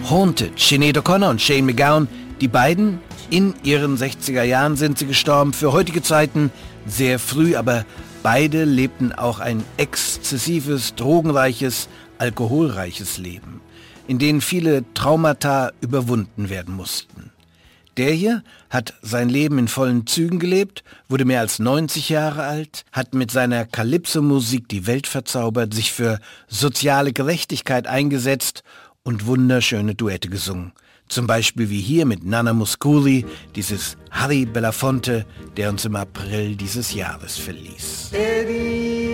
haunted 0.08 0.58
Sinead 0.58 0.96
O'Connor 0.96 1.30
und 1.30 1.40
Shane 1.40 1.66
McGowan, 1.66 2.08
die 2.40 2.48
beiden, 2.48 3.00
in 3.30 3.54
ihren 3.62 3.98
60er 3.98 4.42
Jahren 4.42 4.76
sind 4.76 4.98
sie 4.98 5.06
gestorben, 5.06 5.52
für 5.52 5.72
heutige 5.72 6.00
Zeiten 6.00 6.50
sehr 6.86 7.18
früh, 7.18 7.56
aber 7.56 7.84
beide 8.22 8.64
lebten 8.64 9.12
auch 9.12 9.38
ein 9.38 9.62
exzessives, 9.76 10.94
drogenreiches, 10.94 11.88
alkoholreiches 12.18 13.18
Leben, 13.18 13.60
in 14.06 14.18
denen 14.18 14.40
viele 14.40 14.84
Traumata 14.94 15.72
überwunden 15.80 16.48
werden 16.48 16.74
mussten. 16.74 17.27
Der 17.98 18.12
hier 18.12 18.42
hat 18.70 18.94
sein 19.02 19.28
Leben 19.28 19.58
in 19.58 19.66
vollen 19.66 20.06
Zügen 20.06 20.38
gelebt, 20.38 20.84
wurde 21.08 21.24
mehr 21.24 21.40
als 21.40 21.58
90 21.58 22.10
Jahre 22.10 22.44
alt, 22.44 22.84
hat 22.92 23.12
mit 23.12 23.32
seiner 23.32 23.64
Calypso-Musik 23.64 24.68
die 24.68 24.86
Welt 24.86 25.08
verzaubert, 25.08 25.74
sich 25.74 25.92
für 25.92 26.20
soziale 26.46 27.12
Gerechtigkeit 27.12 27.88
eingesetzt 27.88 28.62
und 29.02 29.26
wunderschöne 29.26 29.96
Duette 29.96 30.28
gesungen. 30.28 30.70
Zum 31.08 31.26
Beispiel 31.26 31.70
wie 31.70 31.80
hier 31.80 32.06
mit 32.06 32.24
Nana 32.24 32.52
Muscuri, 32.52 33.26
dieses 33.56 33.96
Harry 34.12 34.44
Belafonte, 34.44 35.26
der 35.56 35.70
uns 35.70 35.84
im 35.84 35.96
April 35.96 36.54
dieses 36.54 36.94
Jahres 36.94 37.36
verließ. 37.36 38.10
Eri, 38.12 39.08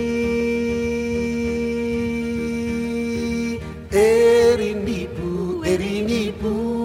erinipu, 3.90 5.62
erinipu, 5.62 6.83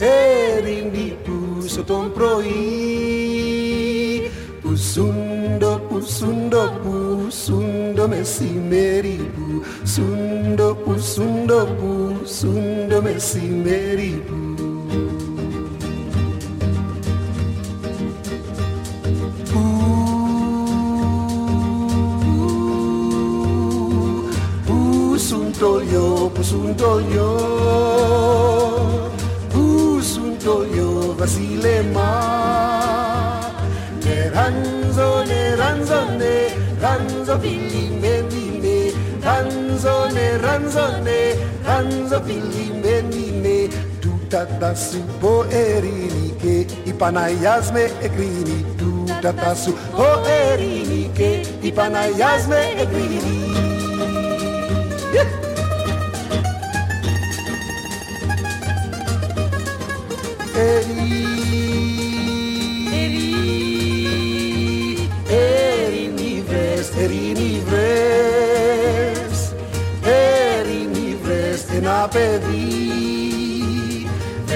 erinipu, 0.00 1.62
sotong 1.66 2.10
proi, 2.14 2.46
pusundo, 4.62 5.80
pusundo, 5.88 6.70
pusundo, 6.82 8.08
mesimeripu, 8.08 9.62
sundo, 9.84 10.74
pusundo, 10.84 11.66
pusundo, 11.76 13.02
mesimeripu. 13.02 14.48
Pusunto 25.18 25.82
yo, 25.82 26.30
Busuntoyo, 26.30 27.28
Busuntoyo, 30.38 31.14
Vasilema. 31.16 32.10
Ne 34.04 34.30
ranzo, 34.30 35.24
ne 35.24 35.56
ranzo, 35.56 36.04
ne 36.16 36.54
ranzo, 36.80 37.38
filime, 37.40 38.22
lime. 38.30 38.92
Ranzo, 39.20 40.08
ne 40.12 40.38
ranzo, 40.38 41.02
ne 41.02 41.36
ranzo, 41.64 42.22
filime, 42.22 43.02
lime. 43.10 43.68
Tutata 44.00 44.74
supo 44.74 45.44
erini 45.48 46.34
che 46.36 46.66
i 46.84 46.92
panayasme 46.92 47.98
e 48.00 48.08
grini. 48.08 48.64
Tutata 48.76 49.54
supo 49.54 50.24
erini 50.24 51.10
che 51.12 51.42
i 51.60 51.72
panayasme 51.72 52.76
να 72.08 72.18
παιδί 72.18 72.68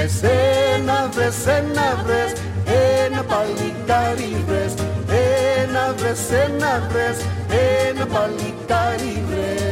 Εσένα 0.02 1.08
βρες, 1.12 1.46
ένα 1.46 2.02
βρες, 2.04 2.32
ένα 3.04 3.22
παλικάρι 3.22 4.44
βρες 4.46 4.74
Ένα 5.62 5.94
βρες, 5.96 6.30
ένα 6.30 6.88
βρες, 6.90 7.24
ένα 7.90 8.06
παλικάρι 8.06 9.24
βρες 9.28 9.70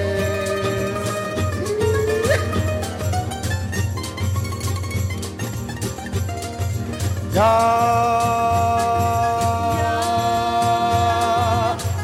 Για, 7.32 7.50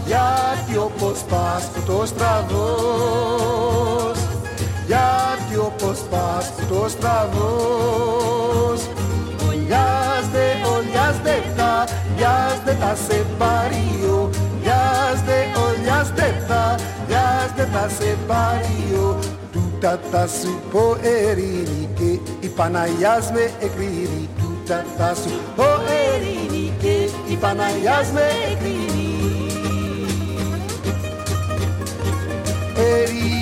γιατί 0.06 0.76
όπως 0.78 1.24
πας 1.28 1.70
το 1.86 2.06
στραβώ 2.06 2.65
ο 6.86 6.88
στραβός 6.88 8.80
Βολιάζτε, 9.38 10.44
βολιάζτε 10.64 11.34
τα, 11.56 11.84
βιάζτε 12.16 12.76
τα 12.80 12.96
σε 13.06 13.26
παριο, 13.38 14.30
Βιάζτε, 14.60 15.36
βολιάζτε 15.54 16.44
τα, 16.48 16.74
βιάζτε 17.06 17.68
τα 17.72 17.88
σε 17.98 18.16
παριο, 18.26 19.18
Τούτα 19.52 20.00
τα 20.10 20.26
σου 20.40 20.60
πω 20.72 20.96
ερήνη 21.02 21.88
και 21.98 22.10
η 22.46 22.48
Παναγιάς 22.48 23.30
με 23.32 23.50
εκρίνει 23.60 24.28
Τούτα 24.38 24.84
τα 24.98 25.14
σου 25.14 25.40
πω 25.56 25.64
ερήνη 26.12 26.72
και 26.82 26.94
η 27.32 27.36
Παναγιάς 27.40 28.10
με 28.12 28.26
εκρίνει 28.52 29.10
Ερήνη 32.76 33.35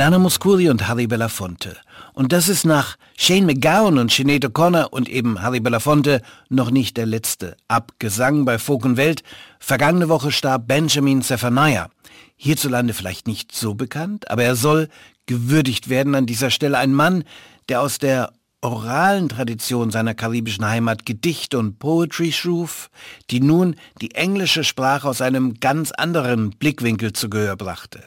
Nana 0.00 0.18
Muscuri 0.18 0.70
und 0.70 0.88
Harry 0.88 1.06
Belafonte. 1.06 1.76
Und 2.14 2.32
das 2.32 2.48
ist 2.48 2.64
nach 2.64 2.96
Shane 3.18 3.44
McGowan 3.44 3.98
und 3.98 4.10
Sinead 4.10 4.46
O'Connor 4.46 4.84
und 4.84 5.10
eben 5.10 5.42
Harry 5.42 5.60
Belafonte 5.60 6.22
noch 6.48 6.70
nicht 6.70 6.96
der 6.96 7.04
letzte 7.04 7.54
Abgesang 7.68 8.46
bei 8.46 8.58
Folk 8.58 8.86
und 8.86 8.96
Welt. 8.96 9.22
Vergangene 9.58 10.08
Woche 10.08 10.32
starb 10.32 10.66
Benjamin 10.66 11.20
Zephaniah. 11.20 11.90
Hierzulande 12.36 12.94
vielleicht 12.94 13.26
nicht 13.26 13.54
so 13.54 13.74
bekannt, 13.74 14.30
aber 14.30 14.42
er 14.42 14.56
soll 14.56 14.88
gewürdigt 15.26 15.90
werden 15.90 16.14
an 16.14 16.24
dieser 16.24 16.48
Stelle. 16.48 16.78
Ein 16.78 16.94
Mann, 16.94 17.24
der 17.68 17.82
aus 17.82 17.98
der 17.98 18.32
oralen 18.62 19.28
Tradition 19.28 19.90
seiner 19.90 20.14
karibischen 20.14 20.64
Heimat 20.64 21.04
Gedichte 21.04 21.58
und 21.58 21.78
Poetry 21.78 22.32
schuf, 22.32 22.88
die 23.28 23.40
nun 23.40 23.76
die 24.00 24.14
englische 24.14 24.64
Sprache 24.64 25.06
aus 25.06 25.20
einem 25.20 25.60
ganz 25.60 25.92
anderen 25.92 26.52
Blickwinkel 26.52 27.12
zu 27.12 27.28
Gehör 27.28 27.56
brachte. 27.56 28.02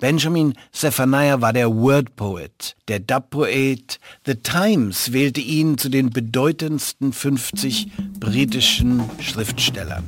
Benjamin 0.00 0.54
Zephaniah 0.72 1.40
war 1.40 1.52
der 1.52 1.74
Word 1.74 2.14
Poet, 2.14 2.76
der 2.86 3.00
Dub-Poet. 3.00 3.98
The 4.24 4.36
Times 4.36 5.12
wählte 5.12 5.40
ihn 5.40 5.76
zu 5.76 5.88
den 5.88 6.10
bedeutendsten 6.10 7.12
50 7.12 7.88
britischen 8.20 9.02
Schriftstellern. 9.20 10.04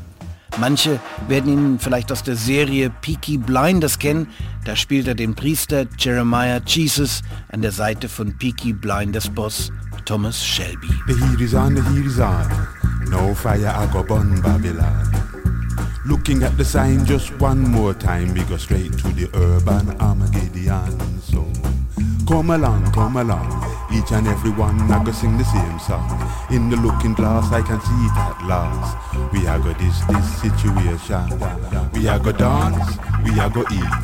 Manche 0.59 1.01
werden 1.27 1.53
ihn 1.53 1.79
vielleicht 1.81 2.13
aus 2.13 2.23
der 2.23 2.37
Serie 2.37 2.91
Peaky 3.03 3.39
Blinders 3.39 3.99
kennen. 3.99 4.29
Da 4.65 4.77
spielt 4.77 5.09
er 5.09 5.17
den 5.17 5.35
Priester 5.35 5.87
Jeremiah 5.99 6.61
Jesus 6.65 7.23
an 7.49 7.63
der 7.63 7.73
Seite 7.73 8.09
von 8.09 8.39
Peaky 8.39 8.73
Blinders 8.73 9.29
Boss 9.29 9.73
Thomas 10.05 10.45
Shelby. 10.45 10.89
The 11.09 11.15
heat 11.15 11.41
is 11.41 11.55
on, 11.55 11.75
the 11.75 11.83
heat 11.83 12.07
is 12.07 12.21
on. 12.21 12.49
No 13.11 13.35
fire, 13.35 13.67
I 13.67 13.87
go 13.93 14.05
burn 14.05 14.41
Babylon. 14.41 15.30
Looking 16.07 16.43
at 16.43 16.57
the 16.57 16.65
sign 16.65 17.05
just 17.05 17.31
one 17.41 17.61
more 17.61 17.93
time, 17.93 18.33
we 18.33 18.43
go 18.45 18.57
straight 18.57 18.93
to 18.99 19.09
the 19.09 19.29
urban 19.35 19.91
Armageddon. 20.01 21.21
So 21.21 21.45
come 22.27 22.51
along, 22.51 22.91
come 22.93 23.17
along. 23.19 23.49
Each 23.93 24.11
and 24.13 24.27
every 24.27 24.51
one, 24.51 24.81
I 24.91 25.05
go 25.05 25.13
sing 25.13 25.37
the 25.37 25.45
same 25.45 25.79
song. 25.79 26.09
In 26.51 26.71
the 26.71 26.77
looking 26.77 27.13
glass, 27.13 27.53
I 27.53 27.61
can 27.61 27.81
see 27.81 28.07
it 28.07 28.17
at 28.17 28.47
last. 28.47 29.33
We 29.33 29.47
are 29.47 29.59
go 29.59 29.75
this, 29.75 30.01
this 30.07 30.41
situation. 30.41 31.29
We 31.93 32.09
are 32.09 32.19
go 32.19 32.33
dance, 32.33 32.97
we 33.23 33.39
are 33.39 33.51
go 33.51 33.61
eat. 33.61 33.95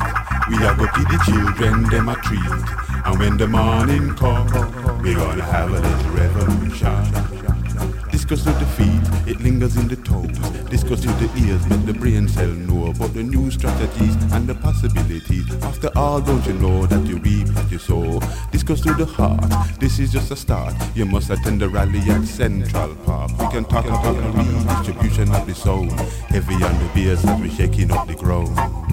We 0.49 0.63
are 0.63 0.75
go 0.77 0.85
feed 0.93 1.07
the 1.09 1.19
children 1.25 1.89
them 1.89 2.09
a 2.09 2.15
treat. 2.15 3.05
And 3.05 3.19
when 3.19 3.37
the 3.37 3.47
morning 3.47 4.13
come, 4.15 5.01
we 5.01 5.15
gonna 5.15 5.43
have 5.43 5.69
a 5.71 5.79
little 5.79 6.11
revolution. 6.11 7.56
Goes 8.27 8.43
to 8.43 8.51
the 8.51 8.65
feet, 8.75 9.31
it 9.31 9.39
lingers 9.39 9.77
in 9.77 9.87
the 9.87 9.95
toes. 9.95 10.37
Goes 10.83 11.01
to 11.01 11.07
the 11.07 11.29
ears, 11.47 11.65
make 11.67 11.85
the 11.85 11.93
brain 11.93 12.27
cell 12.27 12.47
know 12.47 12.87
about 12.87 13.13
the 13.13 13.23
new 13.23 13.49
strategies 13.51 14.15
and 14.33 14.47
the 14.47 14.55
possibilities. 14.55 15.49
After 15.63 15.89
all, 15.95 16.19
don't 16.21 16.45
you 16.45 16.53
know 16.53 16.85
that 16.85 17.07
you 17.07 17.17
reap 17.17 17.47
what 17.55 17.71
you 17.71 17.77
sow? 17.79 18.19
Goes 18.65 18.81
to 18.81 18.93
the 18.95 19.05
heart, 19.05 19.79
this 19.79 19.97
is 19.97 20.11
just 20.11 20.29
a 20.31 20.35
start. 20.35 20.73
You 20.93 21.05
must 21.05 21.29
attend 21.29 21.61
the 21.61 21.69
rally 21.69 21.99
at 22.09 22.25
Central 22.25 22.95
Park. 23.05 23.31
We 23.39 23.47
can 23.47 23.63
talk 23.63 23.85
about 23.85 24.13
the 24.13 24.29
redistribution 24.37 25.33
of 25.33 25.47
the 25.47 25.55
soul. 25.55 25.89
Heavy 26.27 26.55
on 26.55 26.77
the 26.83 26.91
beers 26.93 27.23
as 27.23 27.39
we 27.39 27.49
shaking 27.49 27.91
up 27.91 28.07
the 28.07 28.15
ground. 28.15 28.86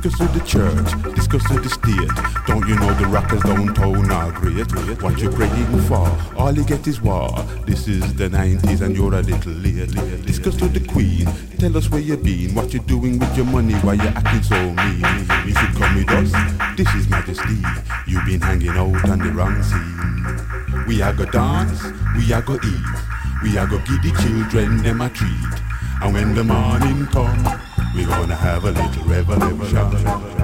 Goes 0.00 0.16
to 0.18 0.28
the 0.28 0.40
church, 0.46 1.28
goes 1.28 1.42
to 1.48 1.58
the 1.58 1.68
state. 1.68 2.46
Don't 2.46 2.66
you 2.68 2.76
know 2.76 2.94
the 2.94 3.06
rockers 3.06 3.42
don't 3.42 3.76
own 3.80 4.10
our 4.12 4.30
great? 4.30 5.02
What 5.02 5.18
you 5.18 5.28
praying 5.28 5.80
for? 5.82 6.08
All 6.36 6.52
you 6.52 6.64
get 6.64 6.86
is 6.86 7.00
war. 7.00 7.30
This 7.66 7.88
is 7.88 8.14
the 8.14 8.28
90s 8.28 8.80
and 8.80 8.96
you're 8.96 9.12
a 9.12 9.22
little 9.22 9.52
late. 9.52 9.92
Goes 10.40 10.56
to 10.58 10.68
the 10.68 10.86
queen. 10.86 11.26
Tell 11.58 11.76
us 11.76 11.90
where 11.90 12.00
you 12.00 12.16
been, 12.16 12.54
what 12.54 12.72
you 12.72 12.78
doing 12.78 13.18
with 13.18 13.36
your 13.36 13.46
money, 13.46 13.74
why 13.74 13.94
you 13.94 14.02
acting 14.02 14.42
so 14.44 14.54
mean. 14.70 15.02
You 15.44 15.54
should 15.54 15.74
come 15.74 15.96
with 15.96 16.10
us. 16.10 16.30
This 16.76 16.94
is 16.94 17.08
Majesty. 17.08 17.58
You've 18.06 18.24
been 18.24 18.40
hanging 18.40 18.70
out 18.70 19.08
on 19.10 19.18
the 19.18 19.32
wrong 19.32 19.60
scene. 19.64 20.86
We 20.86 21.02
are 21.02 21.12
go 21.12 21.24
dance, 21.24 21.82
we 22.16 22.32
are 22.32 22.42
go 22.42 22.54
eat. 22.54 22.98
We 23.42 23.58
are 23.58 23.66
go 23.66 23.78
give 23.78 24.02
the 24.02 24.12
children 24.22 24.78
them 24.82 25.00
a 25.00 25.10
treat. 25.10 25.60
And 26.00 26.14
when 26.14 26.34
the 26.34 26.44
morning 26.44 27.06
come, 27.08 27.67
we 27.94 28.04
gonna 28.04 28.34
have 28.34 28.64
a 28.64 28.70
little 28.70 29.04
revolution. 29.04 30.38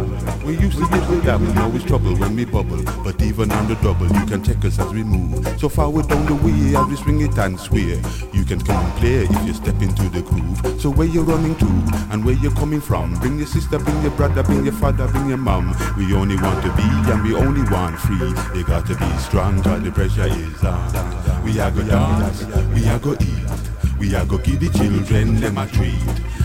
We 0.45 0.59
used 0.59 0.77
to 0.79 0.87
get 0.89 1.09
with 1.09 1.25
that, 1.25 1.41
we 1.41 1.77
it's 1.77 1.85
trouble 1.85 2.15
when 2.17 2.37
we 2.37 2.45
bubble. 2.45 2.83
But 3.03 3.21
even 3.23 3.51
on 3.51 3.67
the 3.67 3.77
double, 3.77 4.07
you 4.07 4.27
can 4.27 4.45
check 4.45 4.63
us 4.65 4.79
as 4.79 4.93
we 4.93 5.03
move. 5.03 5.59
So 5.59 5.69
far 5.69 5.89
we're 5.89 6.03
down 6.03 6.27
the 6.27 6.35
way, 6.35 6.77
as 6.77 6.87
we 6.87 6.97
swing 6.97 7.21
it 7.23 7.39
and 7.39 7.59
swear. 7.59 7.97
You 8.33 8.45
can 8.45 8.61
come 8.61 8.77
and 8.77 8.95
play 8.99 9.25
if 9.25 9.47
you 9.47 9.55
step 9.55 9.81
into 9.81 10.09
the 10.11 10.23
groove. 10.23 10.81
So 10.81 10.91
where 10.91 11.07
you 11.07 11.23
running 11.23 11.57
to 11.57 11.67
and 12.13 12.25
where 12.25 12.35
you 12.35 12.51
coming 12.51 12.81
from? 12.81 13.15
Bring 13.21 13.39
your 13.39 13.47
sister, 13.47 13.79
bring 13.79 14.03
your 14.03 14.11
brother, 14.13 14.43
bring 14.43 14.65
your 14.65 14.75
father, 14.75 15.09
bring 15.09 15.29
your 15.29 15.39
mom. 15.39 15.75
We 15.97 16.15
only 16.15 16.37
want 16.37 16.63
to 16.63 16.73
be 16.77 16.83
and 16.83 17.23
we 17.23 17.35
only 17.35 17.63
want 17.71 17.99
free. 17.99 18.29
You 18.55 18.65
got 18.65 18.87
to 18.87 18.97
be 18.97 19.19
strong, 19.19 19.63
cause 19.63 19.83
the 19.83 19.91
pressure 19.91 20.27
is 20.27 20.63
on. 20.63 21.43
We 21.43 21.59
are 21.59 21.71
go 21.71 21.83
dance, 21.85 22.45
we 22.75 22.87
are 22.87 22.99
go 22.99 23.13
eat. 23.13 23.99
We 23.99 24.15
are 24.15 24.27
go 24.27 24.37
give 24.39 24.61
the 24.61 24.69
children 24.69 25.41
them 25.41 25.57
a 25.57 25.67
treat. 25.67 25.95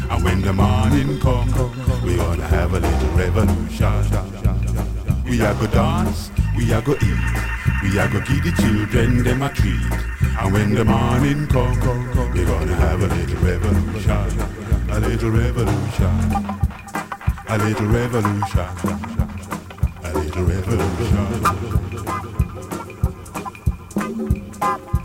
And 0.10 0.24
when 0.24 0.42
the 0.42 0.54
morning 0.54 1.20
come, 1.20 1.48
we 2.04 2.16
gonna 2.16 2.48
have 2.48 2.74
a 2.74 2.80
little 2.80 3.10
revolution. 3.10 4.04
We 5.26 5.42
are 5.42 5.54
go 5.54 5.68
dance, 5.68 6.32
we 6.58 6.74
are 6.74 6.82
go 6.82 6.94
eat. 6.94 7.50
We 7.84 7.98
are 8.00 8.10
go 8.10 8.20
give 8.22 8.44
the 8.44 8.52
children 8.60 9.24
them 9.24 9.42
a 9.42 9.50
treat. 9.50 9.92
And 10.40 10.54
when 10.54 10.74
the 10.74 10.84
morning 10.84 11.48
come, 11.48 11.80
we 12.34 12.44
gonna 12.44 12.76
have 12.76 13.02
a 13.02 13.08
little 13.08 13.38
revolution. 13.38 14.40
A 14.90 15.00
little 15.00 15.32
revolution. 15.32 16.34
A 17.48 17.58
little 17.58 17.88
revolution. 17.88 18.68
a 20.04 20.14
little 20.14 20.44
revolution. 20.44 21.90
Morning 24.10 24.99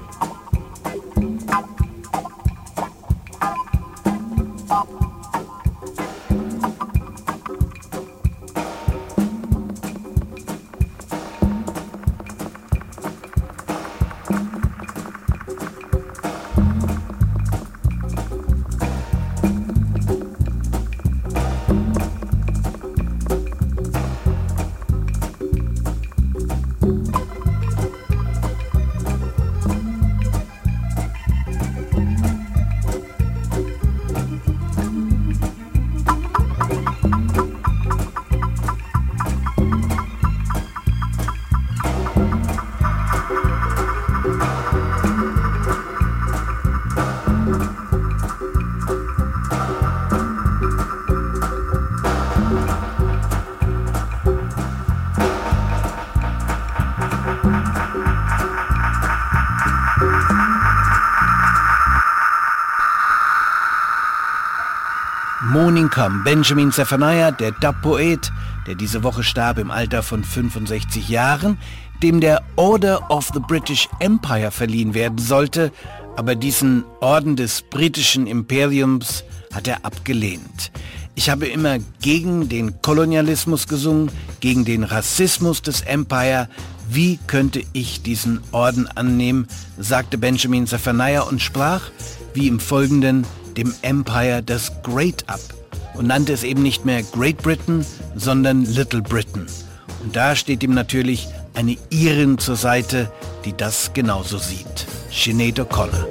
Come, 65.95 66.25
Benjamin 66.25 66.73
Zephaniah, 66.73 67.31
der 67.31 67.53
Dub-Poet, 67.53 68.33
der 68.67 68.75
diese 68.75 69.05
Woche 69.05 69.23
starb 69.23 69.59
im 69.59 69.71
Alter 69.71 70.03
von 70.03 70.25
65 70.25 71.09
Jahren, 71.09 71.57
dem 72.03 72.19
der 72.21 72.43
Order 72.57 73.13
of 73.13 73.31
the 73.33 73.39
British 73.39 73.89
Empire 74.01 74.51
verliehen 74.51 74.95
werden 74.95 75.19
sollte, 75.19 75.71
aber 76.17 76.35
diesen 76.35 76.83
Orden 77.01 77.37
des 77.37 77.63
britischen 77.63 78.27
Imperiums 78.27 79.23
hat 79.53 79.69
er 79.69 79.85
abgelehnt. 79.85 80.73
Ich 81.15 81.31
habe 81.31 81.47
immer 81.47 81.79
gegen 82.03 82.49
den 82.49 82.83
Kolonialismus 82.83 83.69
gesungen, 83.69 84.11
gegen 84.41 84.65
den 84.65 84.83
Rassismus 84.83 85.63
des 85.63 85.83
Empire. 85.83 86.49
Wie 86.91 87.21
könnte 87.29 87.63
ich 87.73 88.03
diesen 88.03 88.41
Orden 88.51 88.89
annehmen, 88.89 89.47
sagte 89.79 90.19
Benjamin 90.19 90.67
Zephaniah 90.67 91.23
und 91.23 91.41
sprach, 91.41 91.83
wie 92.35 92.49
im 92.49 92.59
Folgenden, 92.59 93.25
dem 93.57 93.75
Empire 93.83 94.43
das 94.43 94.73
Great 94.83 95.25
ab 95.29 95.41
und 95.95 96.07
nannte 96.09 96.33
es 96.33 96.43
eben 96.43 96.63
nicht 96.63 96.85
mehr 96.85 97.03
Great 97.03 97.39
Britain, 97.39 97.85
sondern 98.15 98.65
Little 98.65 99.03
Britain. 99.03 99.47
Und 100.03 100.17
da 100.17 100.37
steht 100.37 100.63
ihm 100.63 100.75
natürlich 100.75 101.29
eine 101.55 101.77
Irin 101.91 102.39
zur 102.39 102.57
Seite, 102.57 103.11
die 103.45 103.57
das 103.57 103.93
genauso 103.95 104.39
sieht. 104.39 104.87
Sinead 105.11 105.61
O'Connor. 105.61 106.07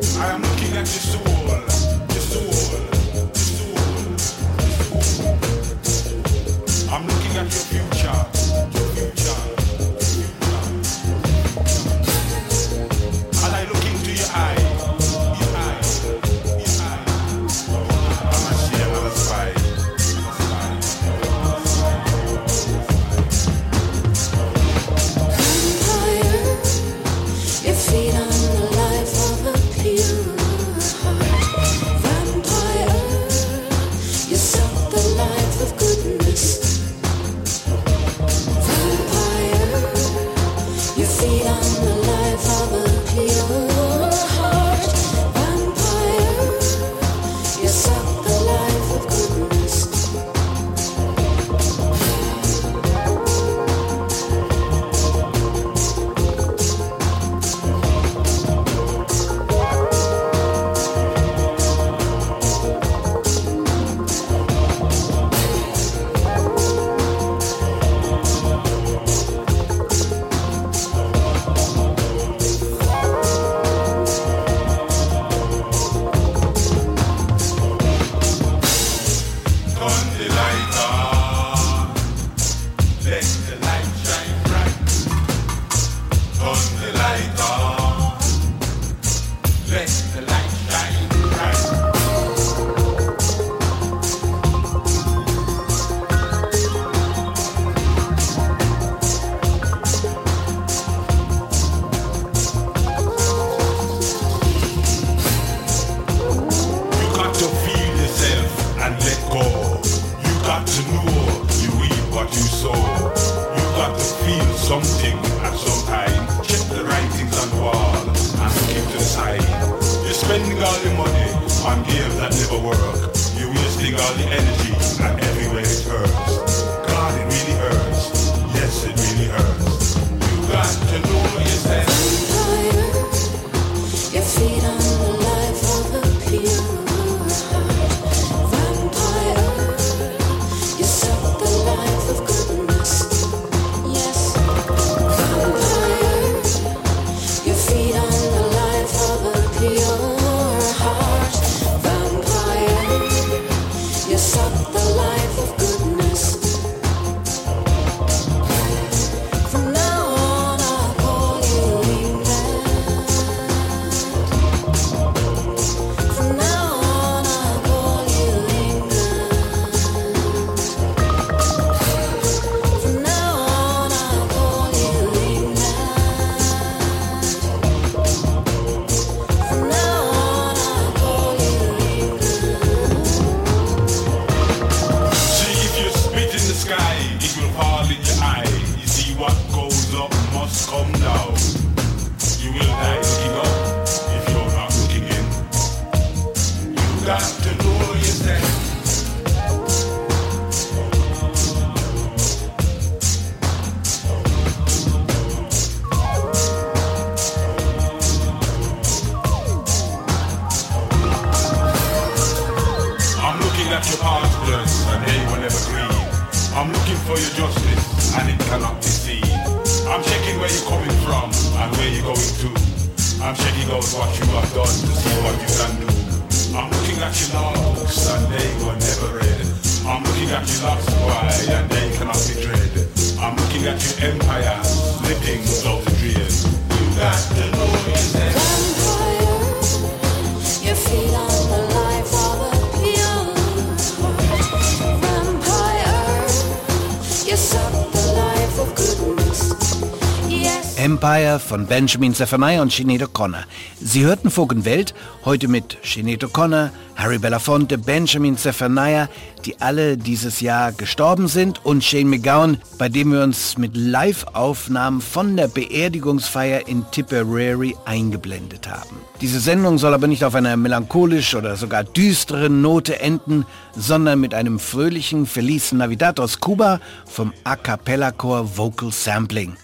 Von 251.54 251.68
Benjamin 251.68 252.16
Zephaniah 252.16 252.64
und 252.64 252.72
Sinead 252.72 253.04
O'Connor. 253.04 253.43
Sie 253.80 254.04
hörten 254.04 254.32
Vogenwelt, 254.32 254.95
heute 255.24 255.47
mit 255.47 255.78
Sinead 255.84 256.24
O'Connor, 256.24 256.72
Harry 256.95 257.20
Belafonte, 257.20 257.78
Benjamin 257.78 258.36
Zephaniah, 258.36 259.08
die 259.45 259.62
alle 259.62 259.95
dieses 259.95 260.41
Jahr 260.41 260.72
gestorben 260.72 261.28
sind 261.28 261.64
und 261.64 261.84
Shane 261.84 262.10
McGowan, 262.10 262.58
bei 262.80 262.89
dem 262.89 263.12
wir 263.12 263.22
uns 263.22 263.56
mit 263.60 263.78
Live-Aufnahmen 263.78 264.99
von 264.99 265.38
der 265.38 265.47
Beerdigungsfeier 265.47 266.68
in 266.68 266.89
Tipperary 266.89 267.76
eingeblendet 267.86 268.68
haben. 268.68 268.97
Diese 269.22 269.39
Sendung 269.39 269.78
soll 269.78 269.93
aber 269.93 270.08
nicht 270.08 270.24
auf 270.24 270.34
einer 270.34 270.58
melancholisch 270.58 271.36
oder 271.36 271.56
sogar 271.56 271.84
düsteren 271.84 272.64
Note 272.64 272.99
enden, 272.99 273.45
sondern 273.76 274.20
mit 274.20 274.34
einem 274.34 274.58
fröhlichen 274.58 275.28
Feliz 275.28 275.72
Navidad 275.72 276.20
aus 276.20 276.39
Kuba 276.39 276.80
vom 277.06 277.32
A 277.43 277.56
Cappella 277.56 278.12
Chor 278.12 278.58
Vocal 278.58 278.91
Sampling. 278.91 279.56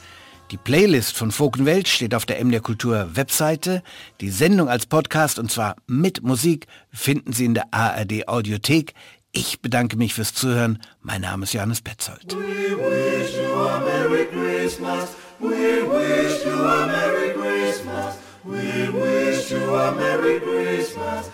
Die 0.51 0.57
Playlist 0.57 1.15
von 1.15 1.31
Folkenwelt 1.31 1.87
steht 1.87 2.13
auf 2.15 2.25
der 2.25 2.43
MDR 2.43 2.61
Kultur 2.61 3.11
Webseite. 3.13 3.83
Die 4.19 4.31
Sendung 4.31 4.67
als 4.67 4.87
Podcast 4.87 5.37
und 5.37 5.51
zwar 5.51 5.75
mit 5.85 6.23
Musik 6.23 6.65
finden 6.91 7.33
Sie 7.33 7.45
in 7.45 7.53
der 7.53 7.71
ARD 7.71 8.27
Audiothek. 8.27 8.95
Ich 9.31 9.61
bedanke 9.61 9.95
mich 9.95 10.15
fürs 10.15 10.33
Zuhören. 10.33 10.81
Mein 11.01 11.21
Name 11.21 11.43
ist 11.43 11.53
Johannes 11.53 11.81
Petzold. 11.81 12.35
We 12.35 12.75
wish 12.75 13.35
you 13.35 13.43
a 19.75 19.91
Merry 19.93 20.39
Christmas. 20.39 21.29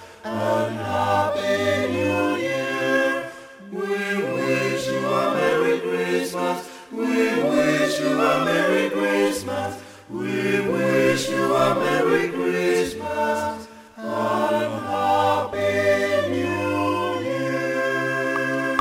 We 6.92 7.08
wish 7.08 8.00
you 8.00 8.22
a 8.22 8.46
Merry 8.46 8.90
Christmas. 8.92 9.82
We 10.10 10.62
wish 10.62 11.30
you 11.30 11.56
a 11.56 11.76
Merry 11.76 12.30
Christmas 12.30 13.68
and 13.98 14.74
Happy 14.86 16.30
New 16.30 17.20
Year. 17.24 18.78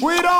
Cuido. 0.00 0.36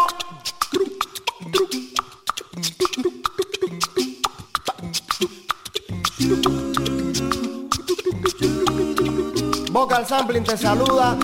Vocal 9.77 10.07
Sampling 10.07 10.43
te 10.43 10.57
saluda 10.57 11.19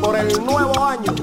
por 0.00 0.16
el 0.16 0.44
nuevo 0.44 0.84
año. 0.84 1.14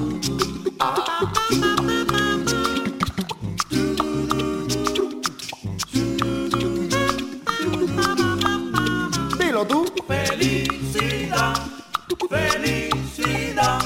Dilo 9.38 9.66
tú. 9.66 9.84
Felicidad, 10.08 11.54
felicidad, 12.30 13.78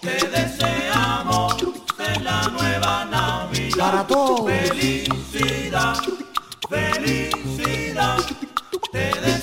te 0.00 0.28
deseamos 0.30 1.54
en 1.96 2.24
la 2.24 2.48
nueva 2.48 3.04
Navidad. 3.04 3.78
Para 3.78 4.04
todos. 4.04 4.50
Felicidad, 4.50 5.94
felicidad, 6.68 8.18
te 8.90 8.98
deseamos 8.98 9.41